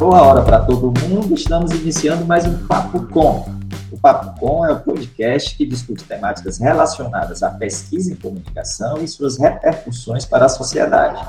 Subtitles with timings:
[0.00, 1.34] Boa hora para todo mundo.
[1.34, 3.44] Estamos iniciando mais um Papo Com.
[3.92, 9.06] O Papo Com é o podcast que discute temáticas relacionadas à pesquisa em comunicação e
[9.06, 11.22] suas repercussões para a sociedade.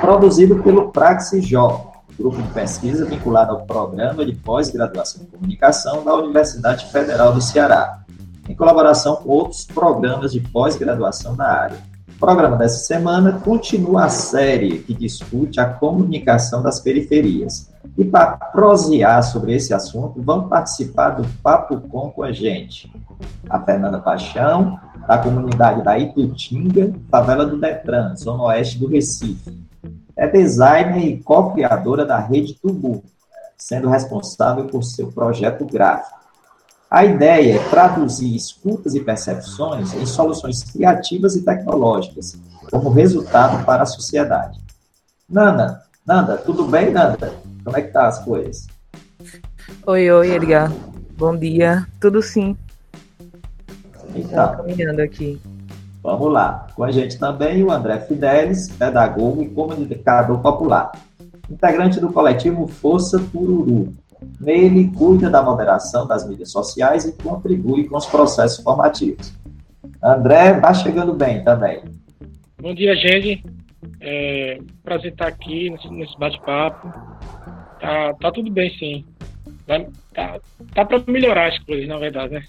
[0.00, 6.14] Produzido pelo Praxis Jovem, grupo de pesquisa vinculado ao Programa de Pós-Graduação em Comunicação da
[6.14, 8.04] Universidade Federal do Ceará,
[8.48, 11.87] em colaboração com outros programas de pós-graduação na área.
[12.18, 17.70] O programa dessa semana continua a série que discute a comunicação das periferias.
[17.96, 22.92] E para prosear sobre esse assunto, vão participar do Papo Com com a gente.
[23.48, 29.56] A Fernanda Paixão, da comunidade da Itutinga, favela do Detran, zona oeste do Recife.
[30.16, 33.04] É designer e co-criadora da Rede Tubu,
[33.56, 36.17] sendo responsável por seu projeto gráfico.
[36.90, 43.82] A ideia é traduzir escutas e percepções em soluções criativas e tecnológicas, como resultado para
[43.82, 44.58] a sociedade.
[45.28, 47.34] Nanda, Nanda, tudo bem, Nanda?
[47.62, 48.66] Como é que tá as coisas?
[49.86, 50.72] Oi, oi, Edgar.
[51.18, 51.86] Bom dia.
[52.00, 52.56] Tudo sim.
[54.14, 55.38] Então, caminhando aqui.
[56.02, 56.68] Vamos lá.
[56.74, 60.92] Com a gente também o André Fidelis, pedagogo e comunicador popular,
[61.50, 63.92] integrante do coletivo Força Tururu,
[64.40, 69.32] Nele, cuida da moderação das mídias sociais e contribui com os processos formativos.
[70.02, 71.82] André, vai chegando bem também.
[72.60, 73.44] Bom dia, gente.
[74.00, 76.88] É prazer estar aqui nesse, bate-papo.
[77.80, 79.04] Tá, tá tudo bem, sim.
[79.66, 80.40] Vai, tá
[80.74, 82.44] tá para melhorar as coisas, na verdade, né?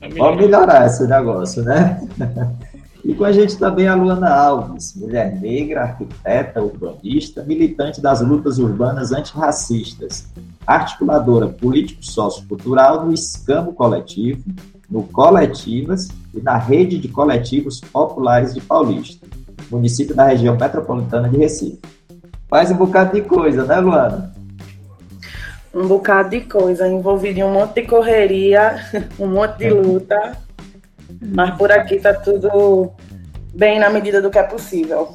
[0.00, 0.24] Melhorar.
[0.24, 2.00] Vamos melhorar esse negócio, né?
[3.04, 8.58] E com a gente também a Luana Alves, mulher negra, arquiteta, urbanista, militante das lutas
[8.58, 10.28] urbanas antirracistas,
[10.68, 14.44] articuladora político-sociocultural no Escambo Coletivo,
[14.90, 19.26] no Coletivas e na Rede de Coletivos Populares de Paulista,
[19.70, 21.80] município da região metropolitana de Recife.
[22.50, 24.34] Faz um bocado de coisa, né, Luana?
[25.74, 28.76] Um bocado de coisa, envolvido em um monte de correria,
[29.18, 30.36] um monte de luta,
[31.32, 32.90] mas por aqui tá tudo
[33.54, 35.08] bem na medida do que é possível.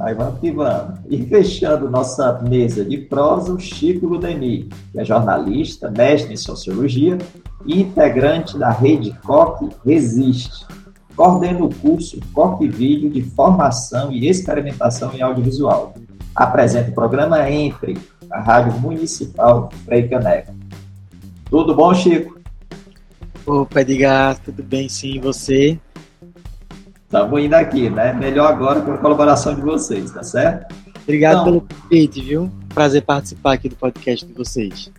[0.00, 0.98] Aí vamos que vamos.
[1.10, 7.18] E fechando nossa mesa de prosa, o Chico Ludeni, que é jornalista, mestre em sociologia
[7.66, 10.66] e integrante da rede COP Resiste.
[11.14, 15.92] Coordena o curso COP Vídeo de Formação e Experimentação em Audiovisual.
[16.34, 17.98] Apresenta o programa Entre,
[18.30, 20.54] a Rádio Municipal Frei Caneca.
[21.50, 22.40] Tudo bom, Chico?
[23.44, 25.78] Opa, Edgar, tudo bem sim, e você?
[27.10, 28.12] Estamos indo aqui, né?
[28.12, 30.72] Melhor agora com a colaboração de vocês, tá certo?
[31.02, 32.48] Obrigado então, pelo convite, viu?
[32.72, 34.92] Prazer participar aqui do podcast de vocês.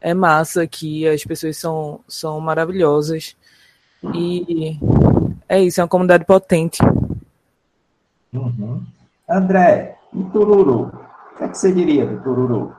[0.06, 3.36] é massa aqui, as pessoas são, são maravilhosas.
[4.14, 4.78] E
[5.50, 6.78] é isso, é uma comunidade potente.
[8.32, 8.84] Uhum.
[9.28, 10.92] André, e Tururu?
[11.34, 12.76] O que, é que você diria do Tururu?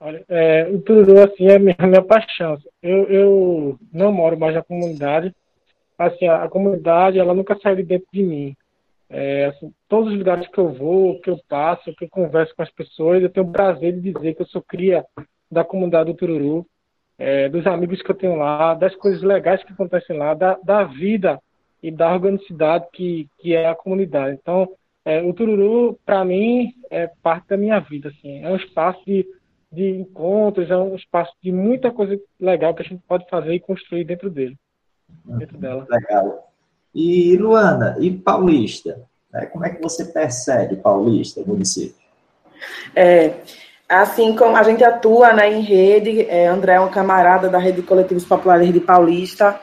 [0.00, 2.56] Olha, é, o Tururu, assim, é a minha, minha paixão.
[2.82, 5.30] Eu, eu não moro mais na comunidade.
[5.98, 8.56] Assim, a, a comunidade, ela nunca sai de dentro de mim.
[9.10, 12.62] É, assim, todos os lugares que eu vou, que eu passo, que eu converso com
[12.62, 15.04] as pessoas, eu tenho o prazer de dizer que eu sou cria
[15.54, 16.66] da comunidade do Tururu,
[17.18, 20.84] é, dos amigos que eu tenho lá, das coisas legais que acontecem lá, da, da
[20.84, 21.40] vida
[21.82, 24.38] e da organicidade que, que é a comunidade.
[24.40, 24.68] Então,
[25.04, 28.08] é, o Tururu, para mim, é parte da minha vida.
[28.08, 28.42] Assim.
[28.42, 29.26] É um espaço de,
[29.70, 33.60] de encontros, é um espaço de muita coisa legal que a gente pode fazer e
[33.60, 34.56] construir dentro dele.
[35.24, 35.86] Dentro dela.
[35.88, 36.50] Legal.
[36.94, 39.02] E Luana, e Paulista?
[39.32, 39.46] Né?
[39.46, 42.02] Como é que você percebe Paulista, município?
[42.94, 43.34] É,
[43.88, 47.80] assim como a gente atua né, em rede, é, André é um camarada da Rede
[47.80, 49.60] de Coletivos Populares de Paulista,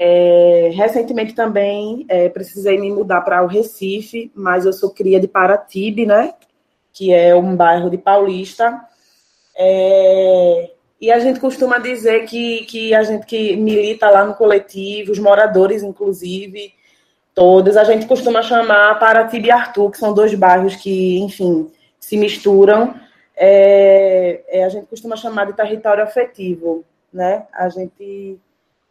[0.00, 5.26] é, recentemente também é, precisei me mudar para o Recife, mas eu sou cria de
[5.26, 6.34] Paratibe, né?
[6.92, 8.80] Que é um bairro de Paulista.
[9.56, 15.10] É, e a gente costuma dizer que, que a gente que milita lá no coletivo,
[15.10, 16.72] os moradores, inclusive,
[17.34, 22.16] todos, a gente costuma chamar Paratibe e Arthur, que são dois bairros que, enfim, se
[22.16, 22.94] misturam.
[23.40, 27.46] É, é, a gente costuma chamar de território afetivo, né?
[27.52, 28.36] A gente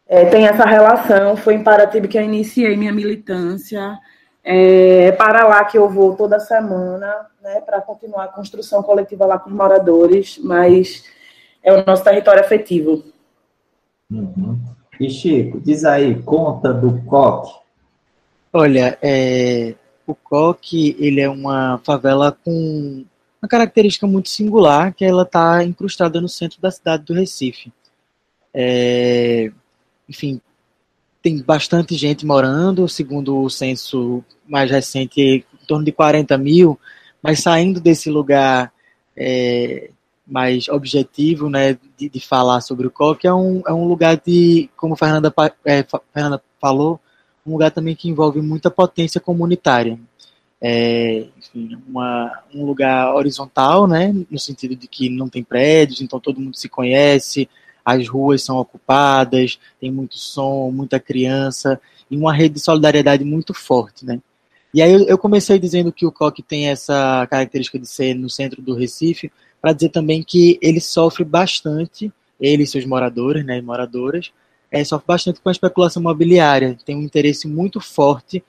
[0.08, 1.36] é, tem essa relação.
[1.36, 4.00] Foi em Paratiba que eu iniciei minha militância.
[4.44, 9.38] É para lá que eu vou toda semana, né, para continuar a construção coletiva lá
[9.38, 11.04] com os moradores, mas
[11.62, 13.04] é o nosso território afetivo.
[14.10, 14.58] Uhum.
[14.98, 17.54] E Chico, diz aí, conta do Coque.
[18.54, 19.76] Olha, é,
[20.08, 23.04] o Coque, ele é uma favela com
[23.42, 27.72] uma característica muito singular, que ela está incrustada no centro da cidade do Recife.
[28.54, 29.52] É,
[30.10, 30.42] enfim,
[31.22, 36.80] tem bastante gente morando, segundo o censo mais recente, em torno de 40 mil,
[37.22, 38.72] mas saindo desse lugar
[39.16, 39.92] é,
[40.26, 44.70] mais objetivo, né, de, de, falar sobre o COC, é um, é um lugar de,
[44.76, 45.34] como Fernanda,
[45.66, 47.00] é, Fernanda falou,
[47.46, 50.00] um lugar também que envolve muita potência comunitária.
[50.60, 56.20] É, enfim, uma, um lugar horizontal, né, no sentido de que não tem prédios, então
[56.20, 57.48] todo mundo se conhece,
[57.86, 63.54] as ruas são ocupadas, tem muito som, muita criança, e uma rede de solidariedade muito
[63.54, 64.20] forte, né?
[64.74, 68.62] E aí eu comecei dizendo que o COC tem essa característica de ser no centro
[68.62, 69.32] do Recife,
[69.62, 74.32] para dizer também que ele sofre bastante, ele e seus moradores, né, moradoras,
[74.70, 78.44] é, sofre bastante com a especulação imobiliária, tem um interesse muito forte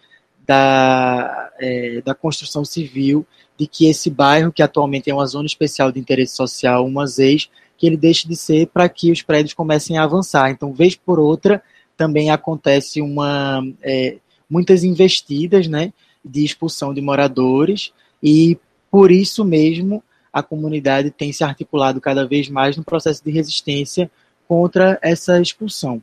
[0.49, 3.27] da, é, da construção civil,
[3.59, 7.51] de que esse bairro, que atualmente é uma zona especial de interesse social, uma ZEIS,
[7.77, 10.51] que ele deixe de ser para que os prédios comecem a avançar.
[10.51, 11.63] Então, vez por outra,
[11.97, 14.17] também acontece uma é,
[14.49, 15.93] muitas investidas, né,
[16.25, 17.93] de expulsão de moradores
[18.23, 18.57] e
[18.91, 20.03] por isso mesmo
[20.33, 24.11] a comunidade tem se articulado cada vez mais no processo de resistência
[24.47, 26.03] contra essa expulsão.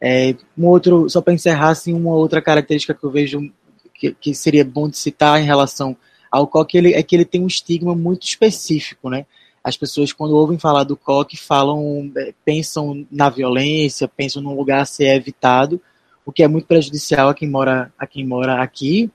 [0.00, 3.50] É, um outro, só para encerrar, assim, uma outra característica que eu vejo
[3.94, 5.96] que, que seria bom de citar em relação
[6.30, 9.24] ao COC ele, é que ele tem um estigma muito específico, né?
[9.64, 14.82] as pessoas, quando ouvem falar do coque, falam, é, pensam na violência, pensam num lugar
[14.82, 15.80] a ser evitado,
[16.26, 19.10] o que é muito prejudicial a quem mora, a quem mora aqui.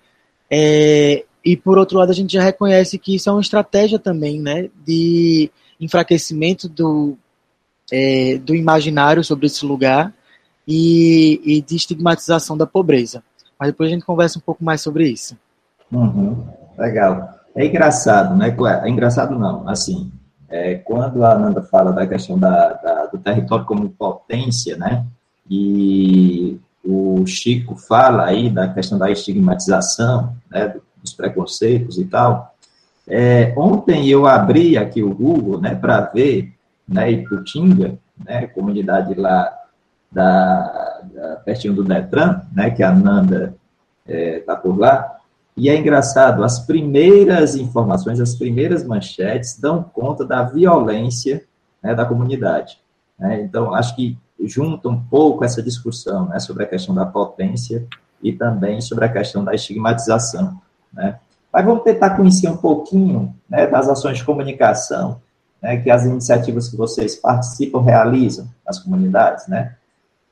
[0.50, 4.42] É, e por outro lado, a gente já reconhece que isso é uma estratégia também,
[4.42, 7.16] né, de enfraquecimento do,
[7.92, 10.12] é, do imaginário sobre esse lugar
[10.72, 13.24] e, e, de estigmatização da pobreza.
[13.60, 15.36] Mas depois a gente conversa um pouco mais sobre isso.
[15.92, 16.46] Uhum,
[16.78, 17.40] legal.
[17.56, 18.56] É engraçado, né?
[18.84, 20.12] É engraçado não, assim,
[20.48, 25.04] é, quando a Ananda fala da questão da, da, do território como potência, né,
[25.50, 32.54] e o Chico fala aí da questão da estigmatização, né, dos preconceitos e tal,
[33.08, 36.54] é, ontem eu abri aqui o Google, né, para ver,
[36.88, 39.59] né, Iputinga, né, comunidade lá
[40.12, 43.56] da, da, pertinho do Detran, né, que a Ananda
[44.06, 45.20] está é, tá por lá,
[45.56, 51.44] e é engraçado, as primeiras informações, as primeiras manchetes dão conta da violência
[51.84, 52.80] né, da comunidade.
[53.20, 53.42] Né?
[53.42, 57.86] Então, acho que junta um pouco essa discussão né, sobre a questão da potência
[58.24, 60.62] e também sobre a questão da estigmatização.
[60.94, 61.20] Né?
[61.52, 65.22] Mas vamos tentar conhecer um pouquinho né, das ações de comunicação
[65.62, 69.48] né, que as iniciativas que vocês participam realizam nas comunidades.
[69.48, 69.76] Né?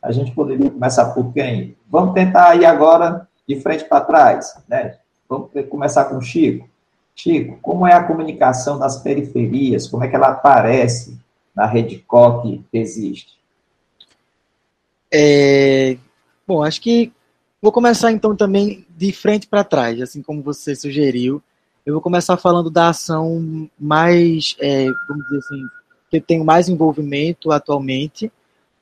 [0.07, 1.75] A gente poderia começar por quem?
[1.89, 4.95] Vamos tentar ir agora de frente para trás, né?
[5.27, 6.69] Vamos começar com o Chico.
[7.13, 9.85] Chico, como é a comunicação das periferias?
[9.85, 11.19] Como é que ela aparece
[11.53, 13.37] na rede COC que existe?
[15.11, 15.97] É,
[16.47, 17.11] bom, acho que
[17.61, 21.43] vou começar então também de frente para trás, assim como você sugeriu.
[21.85, 25.63] Eu vou começar falando da ação mais, é, vamos dizer assim,
[26.09, 28.31] que eu tenho mais envolvimento atualmente,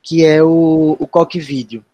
[0.06, 1.84] que é o, o COC Vídeo.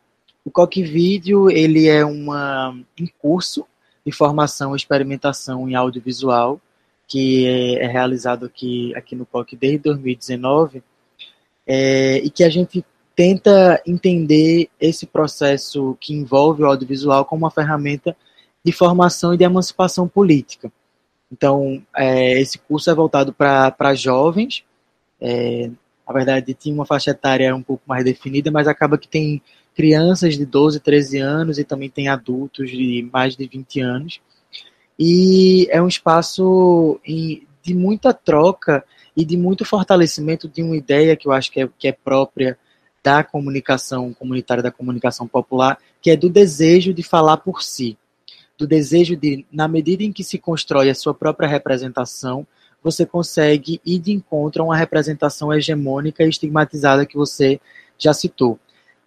[0.45, 3.65] O COC Vídeo, ele é uma, um curso
[4.05, 6.61] de formação e experimentação em audiovisual,
[7.09, 10.83] que é, é realizado aqui, aqui no POC desde 2019,
[11.67, 12.85] é, e que a gente
[13.17, 18.15] tenta entender esse processo que envolve o audiovisual como uma ferramenta
[18.63, 20.71] de formação e de emancipação política.
[21.33, 24.65] Então, é, esse curso é voltado para jovens,
[25.19, 25.71] é,
[26.07, 29.41] na verdade, tinha uma faixa etária um pouco mais definida, mas acaba que tem
[29.75, 34.21] crianças de 12, 13 anos e também tem adultos de mais de 20 anos.
[34.99, 37.01] E é um espaço
[37.63, 38.85] de muita troca
[39.17, 42.59] e de muito fortalecimento de uma ideia que eu acho que é, que é própria
[43.03, 47.99] da comunicação comunitária, da comunicação popular, que é do desejo de falar por si,
[48.57, 52.47] do desejo de, na medida em que se constrói a sua própria representação,
[52.83, 57.61] você consegue ir de encontro a uma representação hegemônica e estigmatizada que você
[57.99, 58.59] já citou.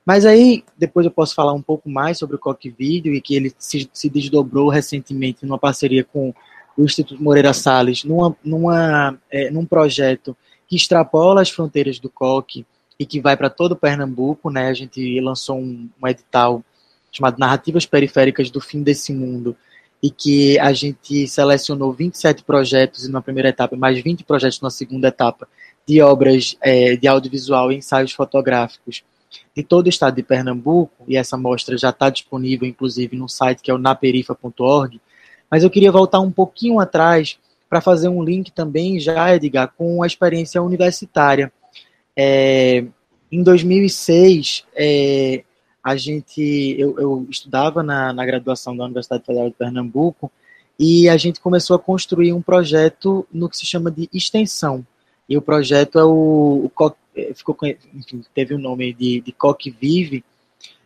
[0.06, 3.36] Mas aí, depois eu posso falar um pouco mais sobre o Coque Vídeo e que
[3.36, 6.34] ele se, se desdobrou recentemente numa parceria com
[6.78, 12.66] o Instituto Moreira Salles, numa, numa, é, num projeto que extrapola as fronteiras do Coque
[13.00, 14.68] e que vai para todo Pernambuco, né?
[14.68, 16.64] A gente lançou um, um edital
[17.12, 19.56] chamado Narrativas Periféricas do Fim desse Mundo,
[20.02, 25.08] e que a gente selecionou 27 projetos na primeira etapa, mais 20 projetos na segunda
[25.08, 25.48] etapa,
[25.88, 29.04] de obras é, de audiovisual e ensaios fotográficos
[29.56, 33.62] de todo o estado de Pernambuco, e essa mostra já está disponível, inclusive, no site
[33.62, 35.00] que é o naperifa.org,
[35.50, 37.38] mas eu queria voltar um pouquinho atrás
[37.70, 41.52] para fazer um link também, já, Edgar, com a experiência universitária.
[42.16, 42.86] É,
[43.32, 45.44] em 2006, é,
[45.86, 50.32] a gente, eu, eu estudava na, na graduação da Universidade Federal de Pernambuco
[50.80, 54.84] e a gente começou a construir um projeto no que se chama de extensão.
[55.30, 57.56] E o projeto é o, o é, ficou,
[57.94, 60.26] enfim, teve o nome de, de Coque Vive,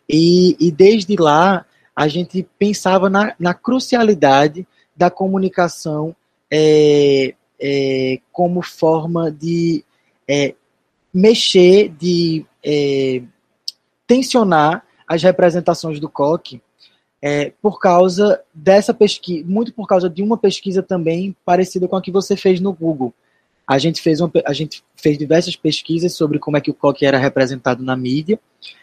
[0.08, 1.66] e, e desde lá
[1.96, 6.14] a gente pensava na, na crucialidade da comunicação
[6.52, 9.82] é, é, como forma de
[10.28, 10.56] é,
[11.14, 13.22] mexer, de é,
[14.06, 16.62] tensionar as representações do COC
[17.20, 22.02] é, por causa dessa pesquisa, muito por causa de uma pesquisa também parecida com a
[22.02, 23.12] que você fez no Google.
[23.68, 27.06] A gente fez, uma, a gente fez diversas pesquisas sobre como é que o COC
[27.06, 28.40] era representado na mídia,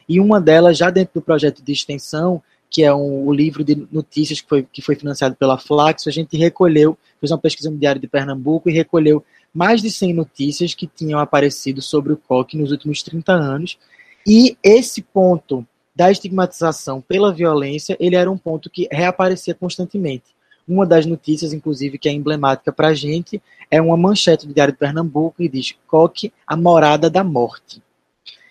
[0.08, 3.86] e uma delas, já dentro do projeto de extensão, que é um, o livro de
[3.90, 7.78] notícias que foi, que foi financiado pela Flaxo, a gente recolheu, fez uma pesquisa no
[7.78, 12.56] Diário de Pernambuco e recolheu mais de 100 notícias que tinham aparecido sobre o COC
[12.56, 13.78] nos últimos 30 anos.
[14.26, 20.36] E esse ponto da estigmatização pela violência, ele era um ponto que reaparecia constantemente.
[20.68, 24.74] Uma das notícias, inclusive, que é emblemática para a gente, é uma manchete do Diário
[24.74, 27.82] de Pernambuco que diz Coque, a morada da morte.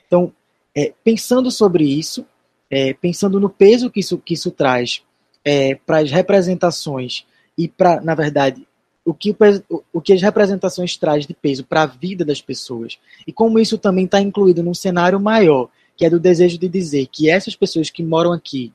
[0.08, 0.34] Então,
[0.74, 2.26] é, pensando sobre isso,
[2.70, 5.04] é, pensando no peso que isso, que isso traz
[5.44, 7.26] é, para as representações
[7.56, 8.68] e para, na verdade,
[9.06, 9.36] o que,
[9.70, 12.98] o, o que as representações traz de peso para a vida das pessoas
[13.28, 17.08] e como isso também está incluído num cenário maior, que é do desejo de dizer
[17.08, 18.74] que essas pessoas que moram aqui,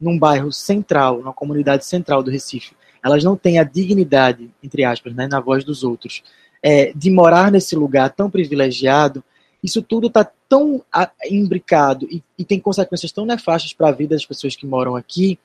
[0.00, 5.14] num bairro central, numa comunidade central do Recife, elas não têm a dignidade, entre aspas,
[5.14, 6.22] né, na voz dos outros,
[6.62, 9.22] é, de morar nesse lugar tão privilegiado,
[9.62, 10.82] isso tudo está tão
[11.28, 15.38] imbricado e, e, tem consequências tão nefastas para a vida das pessoas que moram aqui,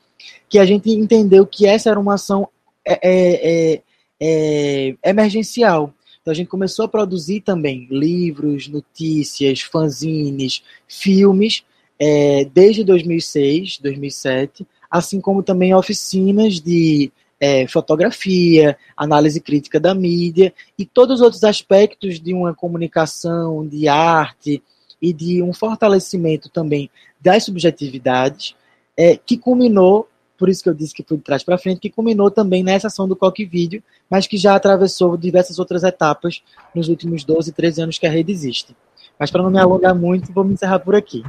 [0.47, 2.47] que a gente entendeu que essa era uma ação
[2.85, 3.73] é, é,
[4.19, 5.93] é, é emergencial.
[6.23, 11.65] Então a gente começou a produzir também livros, notícias, fanzines, filmes,
[11.99, 17.11] é, desde 2006, 2007, assim como também oficinas de
[17.41, 23.89] é, fotografia, análise crítica da mídia e todos os outros aspectos de uma comunicação, de
[23.89, 24.63] arte
[25.01, 26.89] e de um fortalecimento também
[27.19, 28.55] das subjetividades,
[28.95, 31.89] é, que culminou por isso que eu disse que foi de trás para frente, que
[31.89, 36.89] culminou também nessa ação do Coque Vídeo, mas que já atravessou diversas outras etapas nos
[36.89, 38.75] últimos 12, 13 anos que a rede existe.
[39.19, 41.23] Mas para não me alongar muito, vou me encerrar por aqui.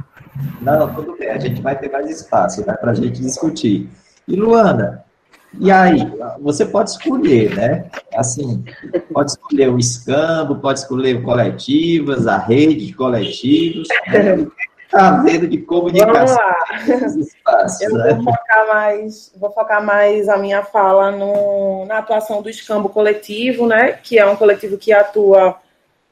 [0.61, 3.89] Não, tudo bem, a gente vai ter mais espaço né, para a gente discutir.
[4.27, 5.05] E Luana,
[5.59, 5.99] e aí,
[6.41, 7.85] você pode escolher, né?
[8.15, 8.63] Assim,
[9.13, 13.87] pode escolher o escambo, pode escolher o coletivas, a rede de coletivos.
[14.07, 14.47] Né?
[14.95, 16.13] Tá vendo de comunicação.
[16.13, 17.67] Vamos lá.
[17.81, 18.13] Eu né?
[18.13, 23.67] vou focar mais, vou focar mais a minha fala no, na atuação do Escambo Coletivo,
[23.67, 23.91] né?
[23.91, 25.57] Que é um coletivo que atua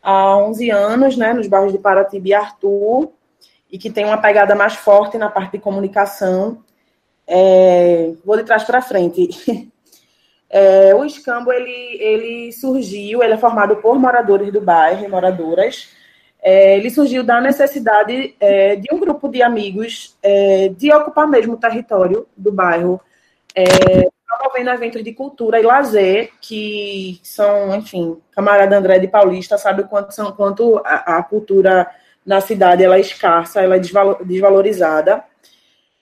[0.01, 1.31] há 11 anos, né?
[1.31, 3.09] Nos bairros de Paratiba e Arthur,
[3.71, 6.57] e que tem uma pegada mais forte na parte de comunicação.
[7.25, 9.29] É, vou de trás para frente.
[10.55, 15.89] É, o Escambo ele, ele surgiu, ele é formado por moradores do bairro e moradoras
[16.43, 21.53] é, ele surgiu da necessidade é, de um grupo de amigos é, de ocupar mesmo
[21.53, 23.00] o território do bairro,
[23.55, 23.65] é,
[24.27, 29.88] promovendo eventos de cultura e lazer, que são, enfim, camarada André de Paulista sabe o
[29.88, 31.89] quanto, são, quanto a, a cultura
[32.25, 33.79] na cidade ela é escassa, ela é
[34.25, 35.23] desvalorizada.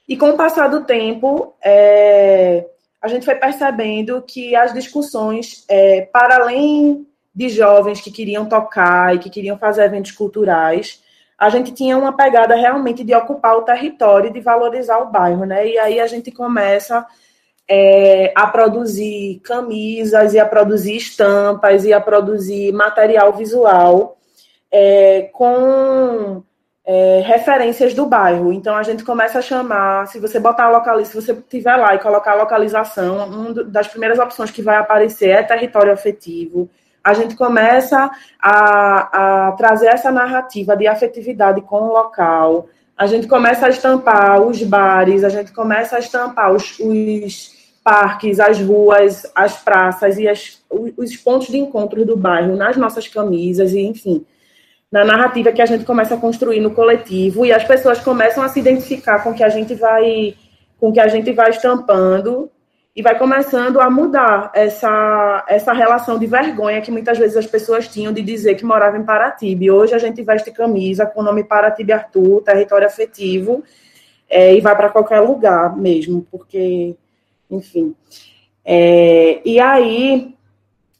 [0.07, 2.65] E com o passar do tempo, é,
[2.99, 9.15] a gente foi percebendo que as discussões, é, para além de jovens que queriam tocar
[9.15, 11.01] e que queriam fazer eventos culturais,
[11.37, 15.45] a gente tinha uma pegada realmente de ocupar o território e de valorizar o bairro,
[15.45, 15.67] né?
[15.67, 17.05] E aí a gente começa
[17.67, 24.17] é, a produzir camisas e a produzir estampas e a produzir material visual
[24.69, 26.43] é, com
[26.85, 28.51] é, referências do bairro.
[28.51, 31.95] Então a gente começa a chamar, se você botar a localização, se você tiver lá
[31.95, 36.69] e colocar a localização, uma das primeiras opções que vai aparecer é território afetivo.
[37.03, 42.67] A gente começa a, a trazer essa narrativa de afetividade com o local.
[42.95, 48.39] A gente começa a estampar os bares, a gente começa a estampar os, os parques,
[48.39, 53.73] as ruas, as praças e as, os pontos de encontro do bairro nas nossas camisas,
[53.73, 54.23] e enfim,
[54.91, 58.49] na narrativa que a gente começa a construir no coletivo, e as pessoas começam a
[58.49, 60.35] se identificar com o que a gente vai,
[60.79, 62.50] com que a gente vai estampando,
[62.95, 67.87] e vai começando a mudar essa, essa relação de vergonha que muitas vezes as pessoas
[67.87, 69.71] tinham de dizer que morava em Paratibe.
[69.71, 73.63] Hoje a gente veste camisa com o nome Paratibe Arthur, território afetivo,
[74.29, 76.95] é, e vai para qualquer lugar mesmo, porque
[77.49, 77.95] enfim.
[78.63, 80.35] É, e aí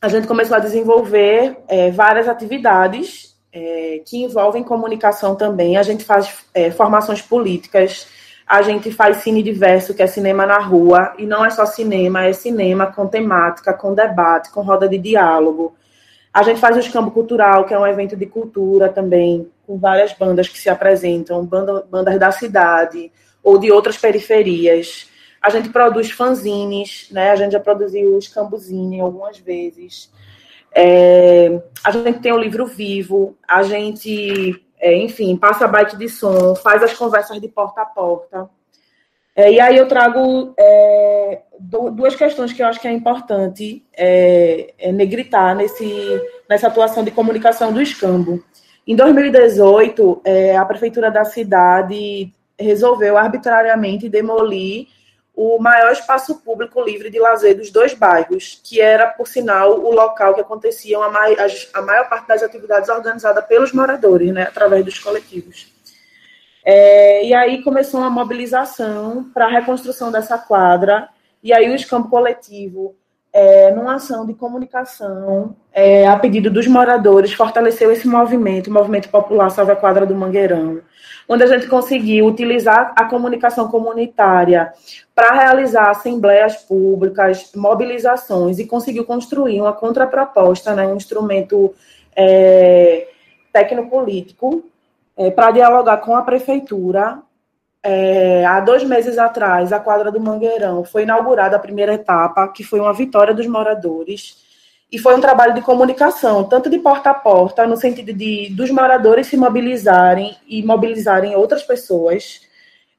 [0.02, 5.78] a gente começou a desenvolver é, várias atividades é, que envolvem comunicação também.
[5.78, 8.08] A gente faz é, formações políticas,
[8.52, 12.26] a gente faz cine diverso, que é cinema na rua, e não é só cinema,
[12.26, 15.74] é cinema com temática, com debate, com roda de diálogo.
[16.34, 20.12] A gente faz o Escambo Cultural, que é um evento de cultura também, com várias
[20.12, 23.10] bandas que se apresentam, banda, bandas da cidade
[23.42, 25.10] ou de outras periferias.
[25.42, 27.32] A gente produz fanzines, né?
[27.32, 30.12] A gente já produziu os Cambuzine algumas vezes.
[30.76, 36.56] É, a gente tem o livro vivo, a gente, é, enfim, passa bike de som,
[36.56, 38.50] faz as conversas de porta a porta.
[39.36, 44.74] É, e aí eu trago é, duas questões que eu acho que é importante é,
[44.78, 48.44] é, negritar nesse, nessa atuação de comunicação do escambo.
[48.86, 54.88] Em 2018, é, a prefeitura da cidade resolveu arbitrariamente demolir
[55.36, 59.94] o maior espaço público livre de lazer dos dois bairros, que era, por sinal, o
[59.94, 61.36] local que aconteciam a, mai
[61.74, 65.72] a maior parte das atividades organizadas pelos moradores, né, através dos coletivos.
[66.64, 71.10] É, e aí começou uma mobilização para a reconstrução dessa quadra,
[71.42, 72.96] e aí o escampo coletivo,
[73.34, 79.10] é, numa ação de comunicação, é, a pedido dos moradores, fortaleceu esse movimento, o Movimento
[79.10, 80.82] Popular Salve a Quadra do Mangueirão,
[81.32, 84.74] onde a gente conseguiu utilizar a comunicação comunitária
[85.16, 91.74] para realizar assembleias públicas, mobilizações e conseguiu construir uma contraproposta, né, um instrumento
[92.14, 93.08] é,
[93.54, 94.62] tecnopolítico
[95.16, 97.20] é, para dialogar com a prefeitura.
[97.82, 102.62] É, há dois meses atrás, a quadra do Mangueirão foi inaugurada a primeira etapa, que
[102.62, 104.51] foi uma vitória dos moradores
[104.92, 108.70] e foi um trabalho de comunicação, tanto de porta a porta, no sentido de dos
[108.70, 112.42] moradores se mobilizarem e mobilizarem outras pessoas,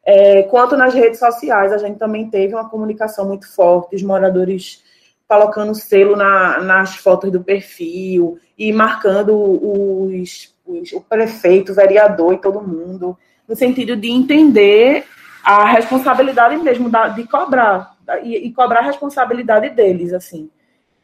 [0.04, 1.70] é, quanto nas redes sociais.
[1.70, 4.82] A gente também teve uma comunicação muito forte, os moradores
[5.28, 12.32] colocando selo na, nas fotos do perfil e marcando os, os, o prefeito, o vereador
[12.34, 15.04] e todo mundo, no sentido de entender
[15.44, 20.50] a responsabilidade mesmo da, de cobrar e, e cobrar a responsabilidade deles, assim.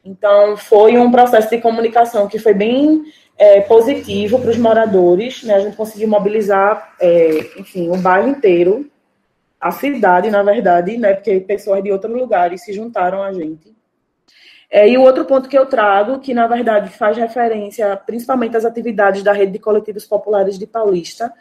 [0.03, 3.03] Então, foi um processo de comunicação que foi bem
[3.37, 5.55] é, positivo para os moradores, né?
[5.55, 8.89] A gente conseguiu mobilizar, é, enfim, o bairro inteiro,
[9.59, 11.13] a cidade, na verdade, né?
[11.13, 13.73] Porque pessoas de outros lugares se juntaram a gente.
[14.69, 18.65] É, e o outro ponto que eu trago, que na verdade faz referência principalmente às
[18.65, 21.33] atividades da rede de coletivos populares de Paulista,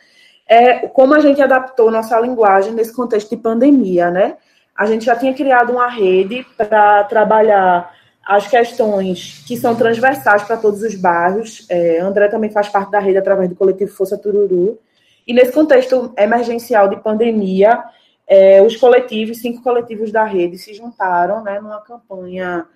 [0.49, 4.38] é como a gente adaptou nossa linguagem nesse contexto de pandemia, né?
[4.75, 7.98] A gente já tinha criado uma rede para trabalhar
[8.29, 11.64] as questões que são transversais para todos os bairros.
[11.71, 14.79] É, André também faz parte da rede através do coletivo Força Tururu.
[15.27, 17.83] E nesse contexto emergencial de pandemia,
[18.27, 22.67] é, os coletivos, cinco coletivos da rede, se juntaram né, numa campanha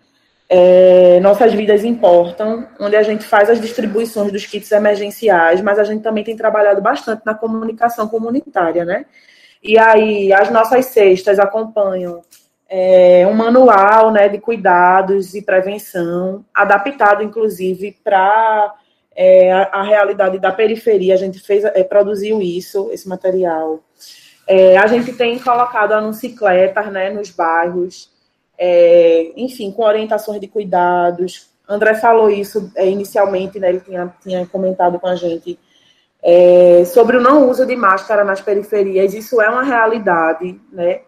[0.48, 5.84] é, Nossas Vidas Importam, onde a gente faz as distribuições dos kits emergenciais, mas a
[5.84, 9.04] gente também tem trabalhado bastante na comunicação comunitária, né?
[9.62, 12.22] E aí as nossas cestas acompanham
[12.74, 18.74] é, um manual né, de cuidados e prevenção, adaptado, inclusive, para
[19.14, 21.12] é, a, a, realidade da periferia.
[21.12, 23.80] A gente fez, é, produziu isso, esse material.
[24.48, 28.10] É, a gente tem colocado anuncicletas né, nos bairros,
[28.56, 31.50] é, enfim, com orientações de cuidados.
[31.68, 35.58] André falou isso é, inicialmente, né, ele tinha, tinha comentado com a gente
[36.86, 39.12] sobre o não uso de máscara nas periferias.
[39.12, 41.00] Isso é uma realidade, né?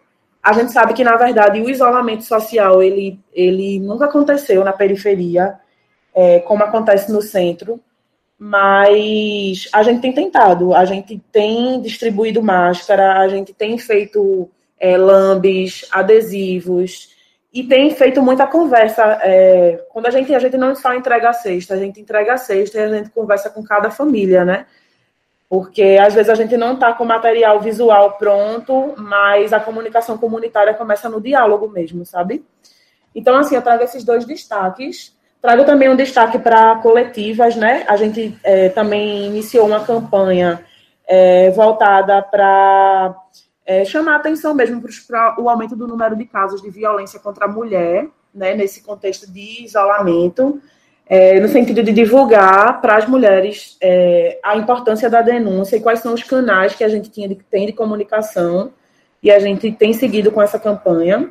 [0.45, 5.59] A gente sabe que, na verdade, o isolamento social, ele, ele nunca aconteceu na periferia,
[6.15, 7.81] é, como acontece no centro,
[8.39, 14.99] mas a gente tem tentado, a gente tem distribuído máscara, a gente tem feito é,
[14.99, 17.15] lambes, adesivos,
[17.51, 19.03] e tem feito muita conversa.
[19.23, 22.37] É, quando a gente, a gente não só entrega a cesta, a gente entrega a
[22.37, 24.67] cesta e a gente conversa com cada família, né?
[25.55, 30.75] Porque às vezes a gente não está com material visual pronto, mas a comunicação comunitária
[30.75, 32.45] começa no diálogo mesmo, sabe?
[33.15, 35.17] Então, assim, eu trago esses dois destaques.
[35.41, 37.85] Trago também um destaque para coletivas, né?
[37.87, 40.61] A gente é, também iniciou uma campanha
[41.07, 43.15] é, voltada para
[43.65, 47.49] é, chamar atenção mesmo para o aumento do número de casos de violência contra a
[47.49, 48.57] mulher, né?
[48.57, 50.61] Nesse contexto de isolamento
[51.07, 56.01] é, no sentido de divulgar para as mulheres é, a importância da denúncia e quais
[56.01, 58.73] são os canais que a gente tinha de, tem de comunicação
[59.23, 61.31] e a gente tem seguido com essa campanha.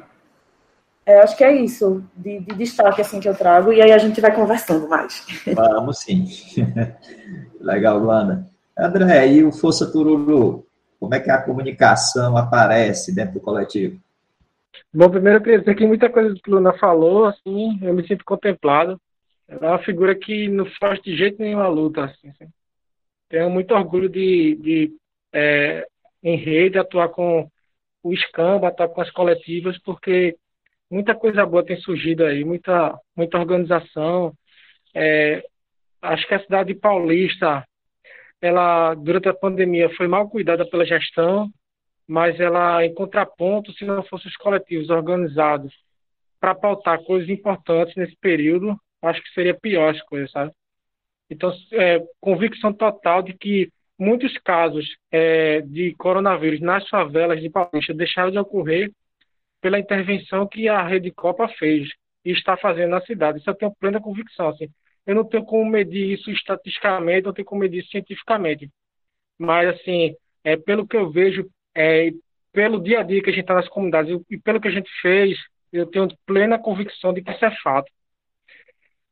[1.05, 3.97] É, acho que é isso de, de, destaque assim que eu trago e aí a
[3.97, 5.25] gente vai conversando mais.
[5.53, 6.25] Vamos sim.
[7.59, 8.47] Legal, Luana.
[8.77, 10.65] André, e o Força Tururu?
[10.99, 13.99] Como é que a comunicação aparece dentro do coletivo?
[14.93, 18.07] Bom, primeiro eu queria dizer que muita coisa que a Luna falou, assim, eu me
[18.07, 18.99] sinto contemplado
[19.47, 22.05] ela é uma figura que não faz de jeito nenhum a luta.
[22.05, 22.47] Assim, assim.
[23.29, 24.91] Tenho muito orgulho de, de
[25.33, 25.85] é,
[26.21, 27.49] em rede, atuar com
[28.03, 30.35] o escamba, atuar com as coletivas, porque
[30.89, 34.33] muita coisa boa tem surgido aí, muita, muita organização.
[34.93, 35.43] É,
[36.01, 37.65] acho que a cidade paulista,
[38.41, 41.49] ela, durante a pandemia, foi mal cuidada pela gestão,
[42.07, 45.73] mas ela, em contraponto, se não fossem os coletivos organizados
[46.39, 50.51] para pautar coisas importantes nesse período, acho que seria pior as coisas, sabe?
[51.29, 57.93] Então, é, convicção total de que muitos casos é, de coronavírus nas favelas de Paulista
[57.93, 58.91] deixaram de ocorrer
[59.61, 61.87] pela intervenção que a Rede Copa fez
[62.25, 63.39] e está fazendo na cidade.
[63.39, 64.49] Isso eu tenho plena convicção.
[64.49, 64.67] Assim.
[65.05, 68.69] Eu não tenho como medir isso estatisticamente, não tenho como medir isso cientificamente.
[69.37, 72.11] Mas, assim, é, pelo que eu vejo, é,
[72.51, 74.89] pelo dia a dia que a gente está nas comunidades e pelo que a gente
[75.01, 75.37] fez,
[75.71, 77.91] eu tenho plena convicção de que isso é fato.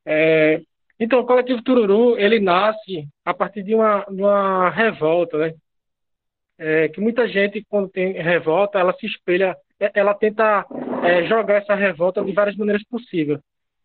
[0.06, 0.62] É,
[1.00, 5.54] então, o coletivo Tururu, ele nasce a partir de uma, uma revolta, né?
[6.60, 10.64] É, que muita gente, quando tem revolta, ela se espelha, é, ela tenta
[11.04, 13.40] é, jogar essa revolta de várias maneiras possível,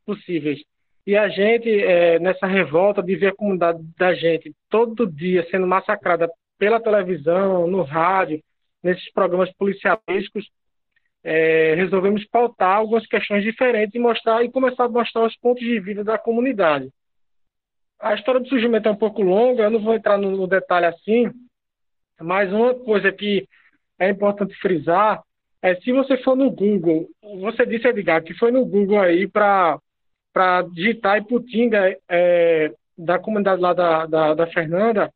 [0.04, 0.60] possíveis.
[1.06, 5.66] E a gente, é, nessa revolta de ver a comunidade da gente todo dia sendo
[5.66, 8.42] massacrada pela televisão, no rádio,
[8.82, 10.50] nesses programas policialísticos,
[11.28, 15.80] é, resolvemos pautar algumas questões diferentes e mostrar e começar a mostrar os pontos de
[15.80, 16.88] vida da comunidade.
[17.98, 20.86] A história do surgimento é um pouco longa, eu não vou entrar no, no detalhe
[20.86, 21.28] assim,
[22.20, 23.44] mas uma coisa que
[23.98, 25.20] é importante frisar
[25.60, 27.08] é se você for no Google,
[27.40, 29.80] você disse, Edgar, que foi no Google aí para
[30.74, 35.12] digitar Iputinga é, da comunidade lá da, da, da Fernanda,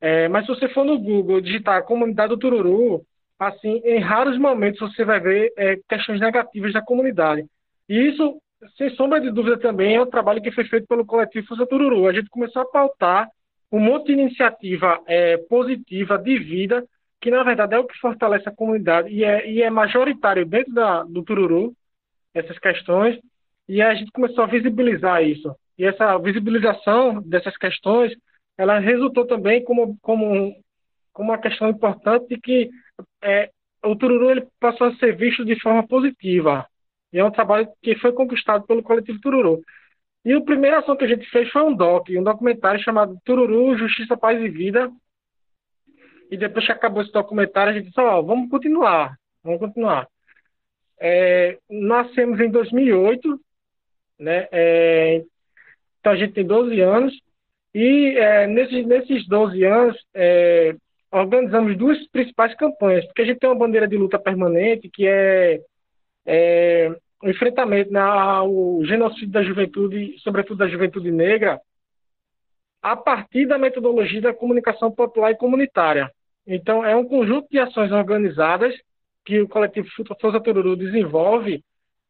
[0.00, 3.04] é, mas se você for no Google digitar comunidade do Tururu,
[3.48, 7.44] assim, em raros momentos você vai ver é, questões negativas da comunidade.
[7.88, 8.40] E isso,
[8.76, 12.06] sem sombra de dúvida, também é um trabalho que foi feito pelo coletivo Força Tururu.
[12.06, 13.28] A gente começou a pautar
[13.70, 16.84] um monte de iniciativa é, positiva de vida,
[17.20, 20.72] que na verdade é o que fortalece a comunidade e é, e é majoritário dentro
[20.72, 21.72] da, do Tururu,
[22.34, 23.18] essas questões,
[23.68, 25.54] e a gente começou a visibilizar isso.
[25.78, 28.12] E essa visibilização dessas questões,
[28.56, 30.54] ela resultou também como, como,
[31.12, 32.70] como uma questão importante que
[33.22, 33.50] é,
[33.84, 36.66] o Tururu ele passou a ser visto de forma positiva.
[37.12, 39.62] E é um trabalho que foi conquistado pelo coletivo Tururu.
[40.24, 43.76] E a primeira ação que a gente fez foi um doc, um documentário chamado Tururu,
[43.76, 44.90] Justiça, Paz e Vida.
[46.30, 50.08] E depois que acabou esse documentário, a gente disse, ó, vamos continuar, vamos continuar.
[50.98, 53.40] É, nascemos em 2008,
[54.18, 54.48] né?
[54.52, 55.24] É,
[55.98, 57.12] então a gente tem 12 anos.
[57.74, 60.76] E é, nesses, nesses 12 anos, é,
[61.12, 65.60] organizamos duas principais campanhas, porque a gente tem uma bandeira de luta permanente, que é,
[66.26, 71.60] é o enfrentamento né, ao genocídio da juventude, sobretudo da juventude negra,
[72.82, 76.10] a partir da metodologia da comunicação popular e comunitária.
[76.46, 78.74] Então, é um conjunto de ações organizadas
[79.24, 79.88] que o coletivo
[80.20, 81.62] Força Tururu desenvolve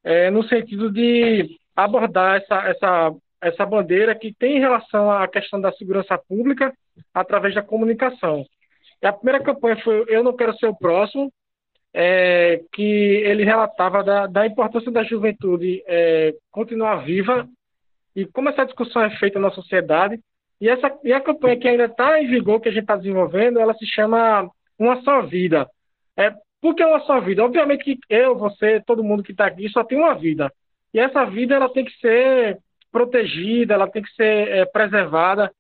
[0.03, 5.73] é, no sentido de abordar essa, essa, essa bandeira que tem relação à questão da
[5.73, 6.73] segurança pública
[7.13, 8.47] através da comunicação.
[9.03, 11.33] A primeira campanha foi Eu Não Quero Ser o Próximo,
[11.93, 17.47] é, que ele relatava da, da importância da juventude é, continuar viva
[18.15, 20.21] e como essa discussão é feita na sociedade.
[20.61, 23.59] E, essa, e a campanha que ainda está em vigor, que a gente está desenvolvendo,
[23.59, 25.69] ela se chama Uma Só Vida.
[26.17, 27.45] É, por que uma só vida?
[27.45, 30.53] Obviamente que eu, você, todo mundo que está aqui só tem uma vida.
[30.95, 32.59] E essa vida ela tem que ser
[32.93, 35.53] protegida, ela tem que ser é, preservada.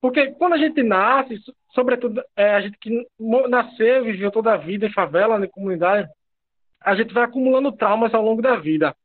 [0.00, 1.38] Porque quando a gente nasce,
[1.76, 6.08] sobretudo é, a gente que nasceu, viveu toda a vida em favela, em comunidade,
[6.80, 8.96] a gente vai acumulando traumas ao longo da vida.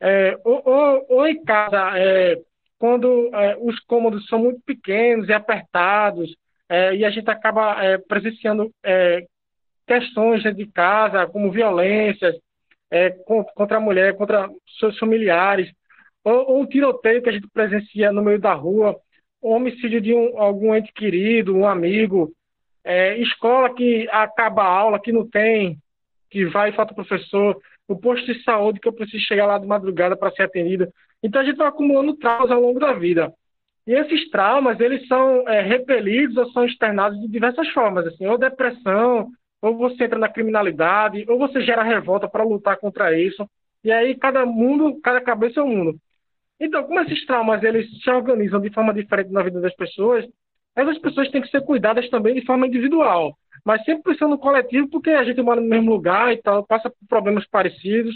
[0.00, 2.36] É, ou, ou, ou, em casa, é,
[2.78, 6.34] quando é, os cômodos são muito pequenos e apertados,
[6.68, 8.72] é, e a gente acaba é, presenciando
[9.86, 12.34] questões de casa, como violências
[13.54, 14.48] contra a mulher, contra
[14.80, 15.70] seus familiares,
[16.24, 18.96] ou, ou um tiroteio que a gente presencia no meio da rua,
[19.50, 22.32] homicídio de um, algum ente querido, um amigo,
[22.84, 25.78] é, escola que acaba a aula, que não tem,
[26.30, 29.58] que vai e falta o professor, o posto de saúde que eu preciso chegar lá
[29.58, 30.88] de madrugada para ser atendido.
[31.22, 33.32] Então a gente vai acumulando traumas ao longo da vida.
[33.86, 38.36] E esses traumas, eles são é, repelidos ou são externados de diversas formas, assim, ou
[38.36, 39.30] depressão,
[39.62, 43.48] ou você entra na criminalidade, ou você gera revolta para lutar contra isso.
[43.84, 46.00] E aí cada mundo, cada cabeça é um mundo.
[46.60, 50.24] Então, como esses traumas eles se organizam de forma diferente na vida das pessoas,
[50.74, 54.88] essas pessoas têm que ser cuidadas também de forma individual, mas sempre pensando no coletivo,
[54.88, 58.14] porque a gente mora no mesmo lugar e tal, passa por problemas parecidos.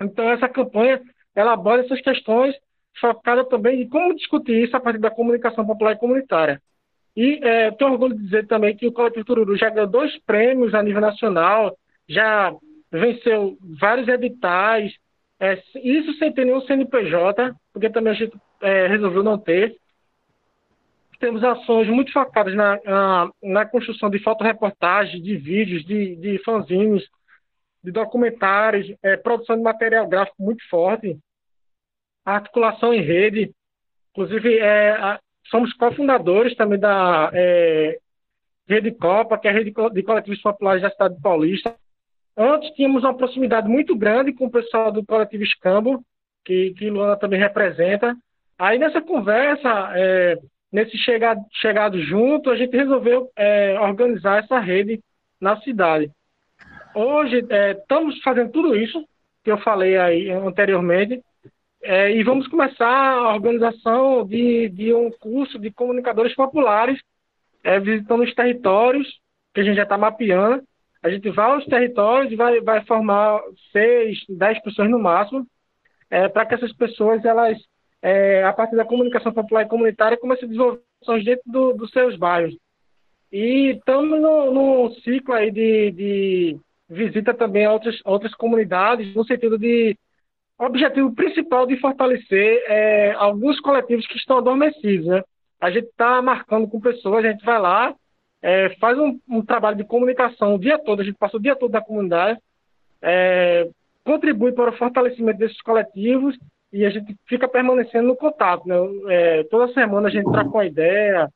[0.00, 1.00] Então, essa campanha
[1.34, 2.54] ela aborda essas questões
[3.00, 6.62] focada também em como discutir isso a partir da comunicação popular e comunitária.
[7.16, 10.74] E é, tenho orgulho de dizer também que o Coletivo Tururu já ganhou dois prêmios
[10.74, 11.76] a nível nacional,
[12.08, 12.52] já
[12.90, 14.92] venceu vários editais,
[15.40, 19.76] é, isso sem ter nenhum CNPJ, porque também a gente é, resolveu não ter.
[21.18, 27.02] Temos ações muito focadas na, na, na construção de fotoreportagens, de vídeos, de, de fanzines,
[27.82, 31.18] de documentários, é, produção de material gráfico muito forte,
[32.24, 33.52] articulação em rede.
[34.10, 35.20] Inclusive, é, a,
[35.50, 37.98] somos cofundadores também da é,
[38.66, 41.76] Rede Copa, que é a rede de coletivos populares da cidade de Paulista.
[42.36, 46.04] Antes tínhamos uma proximidade muito grande com o pessoal do coletivo Escambo,
[46.44, 48.16] que, que Luana também representa.
[48.58, 50.38] Aí nessa conversa, é,
[50.72, 55.00] nesse chegado, chegado junto, a gente resolveu é, organizar essa rede
[55.40, 56.10] na cidade.
[56.94, 59.04] Hoje é, estamos fazendo tudo isso
[59.44, 61.22] que eu falei aí anteriormente,
[61.82, 66.98] é, e vamos começar a organização de, de um curso de comunicadores populares,
[67.62, 69.06] é, visitando os territórios
[69.52, 70.64] que a gente já está mapeando,
[71.04, 73.38] a gente vai aos territórios e vai, vai formar
[73.70, 75.46] seis, dez pessoas no máximo,
[76.10, 77.58] é, para que essas pessoas, elas,
[78.00, 81.90] é, a partir da comunicação popular e comunitária, comecem a desenvolver ações dentro do, dos
[81.90, 82.56] seus bairros.
[83.30, 89.58] E estamos no, ciclo aí de, de visita também a outras, outras comunidades, no sentido
[89.58, 89.94] de
[90.58, 95.04] objetivo principal de fortalecer é, alguns coletivos que estão adormecidos.
[95.04, 95.22] Né?
[95.60, 97.94] A gente está marcando com pessoas, a gente vai lá,
[98.44, 101.56] é, faz um, um, trabalho de comunicação o dia todo, a gente passa o dia
[101.56, 102.38] todo na comunidade,
[103.00, 103.66] é,
[104.04, 106.36] contribui para o fortalecimento desses coletivos
[106.70, 108.68] e a gente fica permanecendo no contato.
[108.68, 108.76] Né?
[109.08, 111.26] É, toda semana a gente troca uma ideia,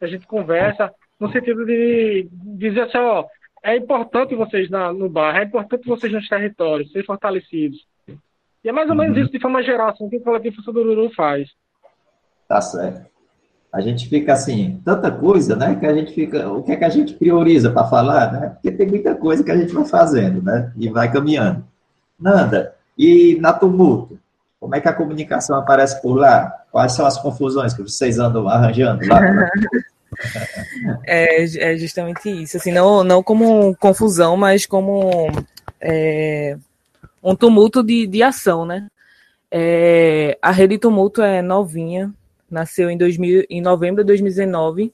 [0.00, 3.24] a gente conversa, no sentido de dizer assim, ó,
[3.62, 7.78] é importante vocês na, no bairro, é importante vocês nos territórios, ser fortalecidos.
[8.64, 9.22] E é mais ou menos uhum.
[9.22, 11.48] isso, de forma geral, assim, que o Coletivo Força do Ururu faz.
[12.48, 13.15] Tá certo
[13.76, 15.76] a gente fica assim, tanta coisa, né?
[15.78, 18.48] Que a gente fica, o que é que a gente prioriza para falar, né?
[18.48, 20.72] Porque tem muita coisa que a gente vai fazendo, né?
[20.78, 21.62] E vai caminhando.
[22.18, 24.18] Nanda, e na tumulto,
[24.58, 26.50] como é que a comunicação aparece por lá?
[26.72, 29.20] Quais são as confusões que vocês andam arranjando lá?
[31.04, 35.30] é, é justamente isso, assim, não, não como confusão, mas como
[35.78, 36.56] é,
[37.22, 38.86] um tumulto de, de ação, né?
[39.50, 42.10] É, a rede tumulto é novinha,
[42.50, 44.92] nasceu em, 2000, em novembro de 2019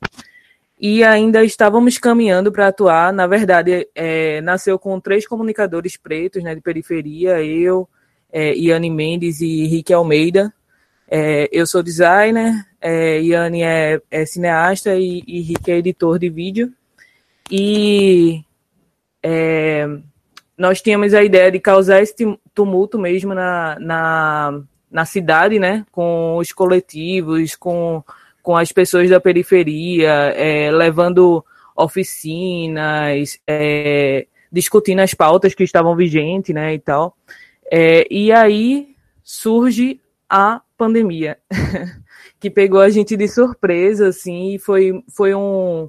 [0.80, 3.12] e ainda estávamos caminhando para atuar.
[3.12, 7.88] Na verdade, é, nasceu com três comunicadores pretos né, de periferia, eu,
[8.32, 10.52] é, Iane Mendes e Rick Almeida.
[11.08, 16.72] É, eu sou designer, é, Iane é, é cineasta e, Rick é editor de vídeo.
[17.48, 18.42] E
[19.22, 19.86] é,
[20.58, 22.14] nós tínhamos a ideia de causar esse
[22.52, 24.62] tumulto mesmo na, na
[24.92, 28.04] na cidade, né, com os coletivos, com,
[28.42, 36.54] com as pessoas da periferia, é, levando oficinas, é, discutindo as pautas que estavam vigentes,
[36.54, 37.16] né, e tal.
[37.70, 41.38] É, e aí surge a pandemia,
[42.38, 45.88] que pegou a gente de surpresa, assim, e foi, foi um,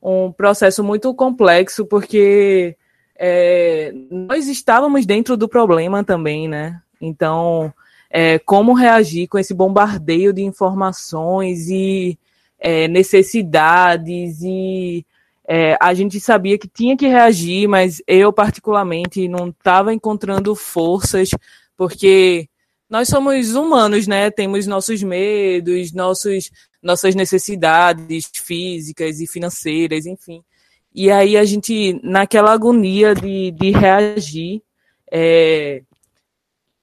[0.00, 2.76] um processo muito complexo, porque
[3.18, 6.80] é, nós estávamos dentro do problema também, né?
[7.00, 7.72] Então,
[8.10, 12.18] é, como reagir com esse bombardeio de informações e
[12.58, 15.04] é, necessidades e
[15.48, 21.30] é, a gente sabia que tinha que reagir, mas eu particularmente não estava encontrando forças
[21.76, 22.48] porque
[22.88, 24.30] nós somos humanos, né?
[24.30, 26.50] Temos nossos medos, nossos,
[26.82, 30.42] nossas necessidades físicas e financeiras, enfim.
[30.94, 34.62] E aí a gente, naquela agonia de, de reagir,
[35.10, 35.82] é,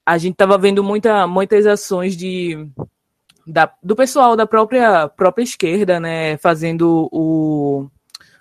[0.05, 2.67] a gente estava vendo muita, muitas ações de,
[3.47, 6.37] da, do pessoal da própria, própria esquerda, né?
[6.37, 7.89] Fazendo o,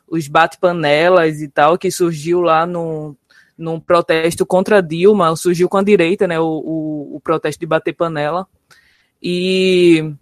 [0.08, 3.16] os bate-panelas e tal, que surgiu lá no,
[3.56, 7.94] num protesto contra Dilma, surgiu com a direita, né, o, o, o protesto de bater
[7.94, 8.46] panela,
[9.22, 10.12] e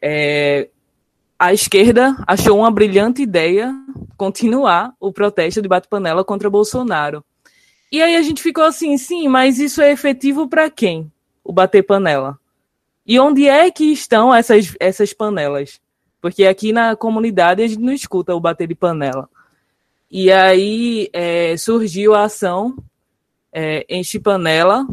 [0.00, 0.68] é,
[1.38, 3.74] a esquerda achou uma brilhante ideia
[4.16, 7.24] continuar o protesto de bate-panela contra Bolsonaro.
[7.90, 11.10] E aí a gente ficou assim, sim, mas isso é efetivo para quem?
[11.42, 12.38] O bater panela.
[13.06, 15.80] E onde é que estão essas, essas panelas?
[16.20, 19.28] Porque aqui na comunidade a gente não escuta o bater de panela.
[20.10, 22.76] E aí é, surgiu a ação
[23.52, 24.86] é, Enche Panela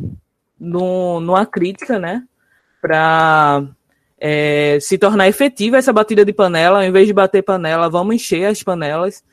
[0.60, 2.24] no, numa crítica, né?
[2.82, 3.64] Para
[4.20, 8.46] é, se tornar efetiva essa batida de panela, ao invés de bater panela, vamos encher
[8.46, 9.24] as panelas,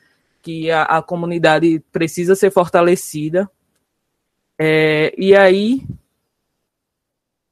[0.43, 3.51] que a, a comunidade precisa ser fortalecida.
[4.59, 5.83] É, e aí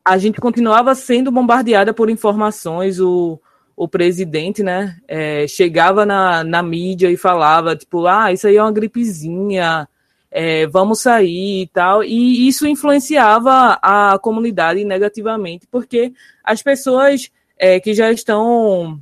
[0.04, 3.40] a gente continuava sendo bombardeada por informações, o,
[3.76, 8.62] o presidente, né, é, chegava na, na mídia e falava, tipo, ah, isso aí é
[8.62, 9.88] uma gripezinha,
[10.30, 16.12] é, vamos sair e tal, e isso influenciava a comunidade negativamente, porque
[16.42, 19.00] as pessoas é, que já estão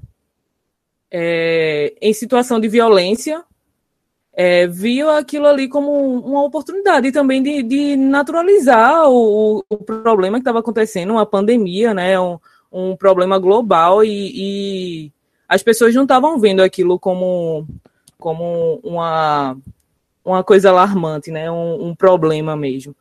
[1.11, 3.43] é, em situação de violência
[4.33, 5.90] é, viam aquilo ali como
[6.21, 12.19] uma oportunidade também de, de naturalizar o, o problema que estava acontecendo, uma pandemia, né,
[12.19, 12.38] um,
[12.73, 15.12] um problema global e, e
[15.49, 17.66] as pessoas não estavam vendo aquilo como,
[18.19, 19.57] como uma,
[20.25, 21.51] uma coisa alarmante, né?
[21.51, 22.95] Um, um problema mesmo.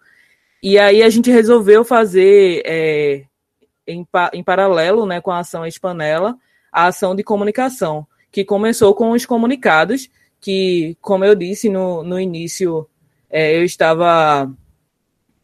[0.62, 3.24] E aí a gente resolveu fazer é,
[3.88, 6.36] em, em paralelo né, com a ação Espanela,
[6.72, 12.19] a ação de comunicação, que começou com os comunicados, que, como eu disse no, no
[12.19, 12.88] início,
[13.30, 14.52] é, eu estava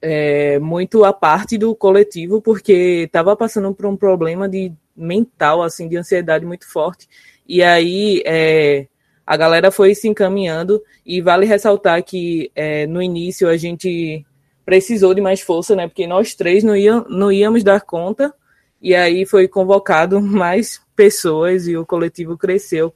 [0.02, 5.88] é, muito à parte do coletivo, porque estava passando por um problema de mental, assim,
[5.88, 7.08] de ansiedade muito forte.
[7.48, 8.88] E aí é,
[9.26, 14.26] a galera foi se encaminhando, e vale ressaltar que é, no início a gente
[14.66, 15.88] precisou de mais força, né?
[15.88, 18.34] Porque nós três não, ia, não íamos dar conta,
[18.82, 22.94] e aí foi convocado mais pessoas e o coletivo cresceu.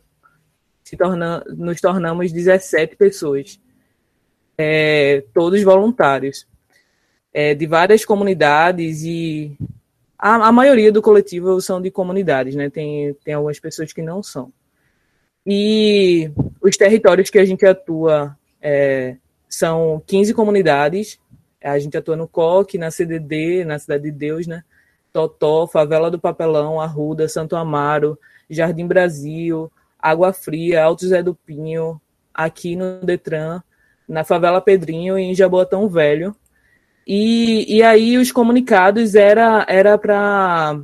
[0.89, 3.59] Se torna, nos tornamos 17 pessoas,
[4.57, 6.47] é, todos voluntários
[7.31, 9.55] é, de várias comunidades e
[10.17, 12.71] a, a, maioria do coletivo são de comunidades, né?
[12.71, 14.51] Tem, tem algumas pessoas que não são.
[15.45, 19.15] E os territórios que a gente atua é,
[19.47, 21.19] são 15 comunidades.
[21.63, 24.63] A gente atua no COC, na CDD, na Cidade de Deus, né?
[25.13, 28.17] Totó, Favela do Papelão, Arruda, Santo Amaro,
[28.49, 31.99] Jardim Brasil, Água Fria, Alto Zé do Pinho,
[32.33, 33.61] aqui no Detran,
[34.07, 36.35] na Favela Pedrinho e em Jaboatão Velho.
[37.05, 40.79] E, e aí os comunicados era era para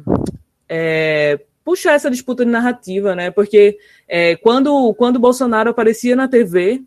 [0.67, 3.31] é, puxar essa disputa de narrativa, né?
[3.31, 6.83] Porque é, quando quando Bolsonaro aparecia na TV,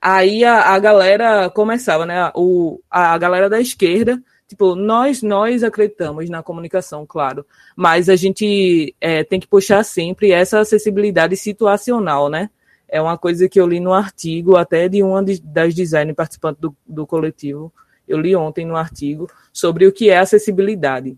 [0.00, 2.30] aí a, a galera começava, né?
[2.34, 8.16] O, a, a galera da esquerda tipo, nós nós acreditamos na comunicação, claro, mas a
[8.16, 12.50] gente é, tem que puxar sempre essa acessibilidade situacional, né?
[12.86, 16.76] É uma coisa que eu li no artigo até de uma das design participantes do,
[16.86, 17.72] do coletivo,
[18.06, 21.16] eu li ontem no artigo sobre o que é acessibilidade.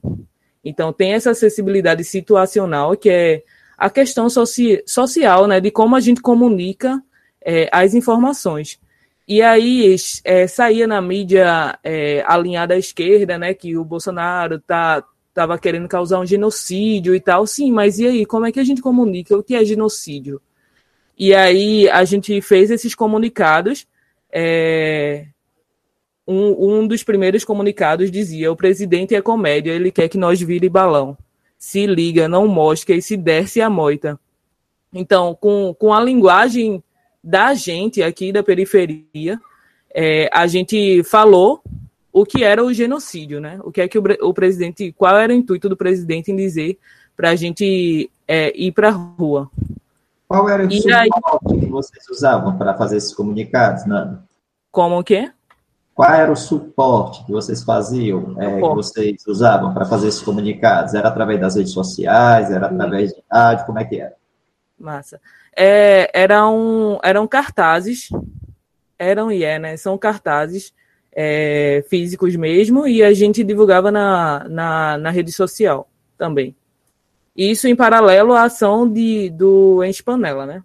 [0.64, 3.42] Então, tem essa acessibilidade situacional, que é
[3.76, 7.02] a questão soci social, né, de como a gente comunica
[7.44, 8.78] é, as informações.
[9.26, 15.02] E aí é, saía na mídia é, alinhada à esquerda, né, que o Bolsonaro tá
[15.28, 17.44] estava querendo causar um genocídio e tal.
[17.44, 20.40] Sim, mas e aí, como é que a gente comunica o que é genocídio?
[21.18, 23.84] E aí a gente fez esses comunicados
[24.36, 25.26] é,
[26.26, 30.68] um, um dos primeiros comunicados dizia: o presidente é comédia, ele quer que nós vire
[30.68, 31.16] balão.
[31.56, 34.18] Se liga, não mosca e se desce a moita.
[34.92, 36.82] Então, com, com a linguagem
[37.24, 39.40] da gente aqui da periferia,
[39.94, 41.62] é, a gente falou
[42.12, 43.58] o que era o genocídio, né?
[43.64, 46.78] O que é que o, o presidente, qual era o intuito do presidente em dizer
[47.16, 49.50] para a gente é, ir para a rua?
[50.28, 54.22] Qual era o suporte aí, que vocês usavam para fazer esses comunicados, Nando?
[54.70, 55.30] Como o quê?
[55.94, 60.92] qual era o suporte que vocês faziam, é, que vocês usavam para fazer esses comunicados?
[60.92, 64.14] Era através das redes sociais, era através de rádio, como é que era?
[64.76, 65.20] Massa.
[65.56, 68.08] É, eram, eram cartazes,
[68.98, 69.76] eram e é, né?
[69.76, 70.72] São cartazes
[71.12, 75.88] é, físicos mesmo, e a gente divulgava na, na, na rede social
[76.18, 76.56] também.
[77.36, 80.62] Isso em paralelo à ação de, do Enche Panela, né?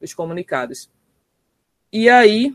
[0.00, 0.90] Os comunicados.
[1.92, 2.52] E aí,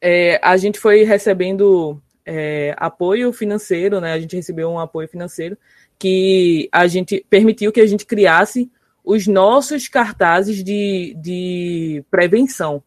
[0.00, 4.12] é, a gente foi recebendo é, apoio financeiro, né?
[4.12, 5.56] A gente recebeu um apoio financeiro
[5.98, 8.70] que a gente permitiu que a gente criasse
[9.10, 12.80] os nossos cartazes de, de prevenção,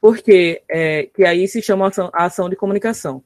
[0.00, 3.22] porque é, que aí se chama ação, ação de comunicação.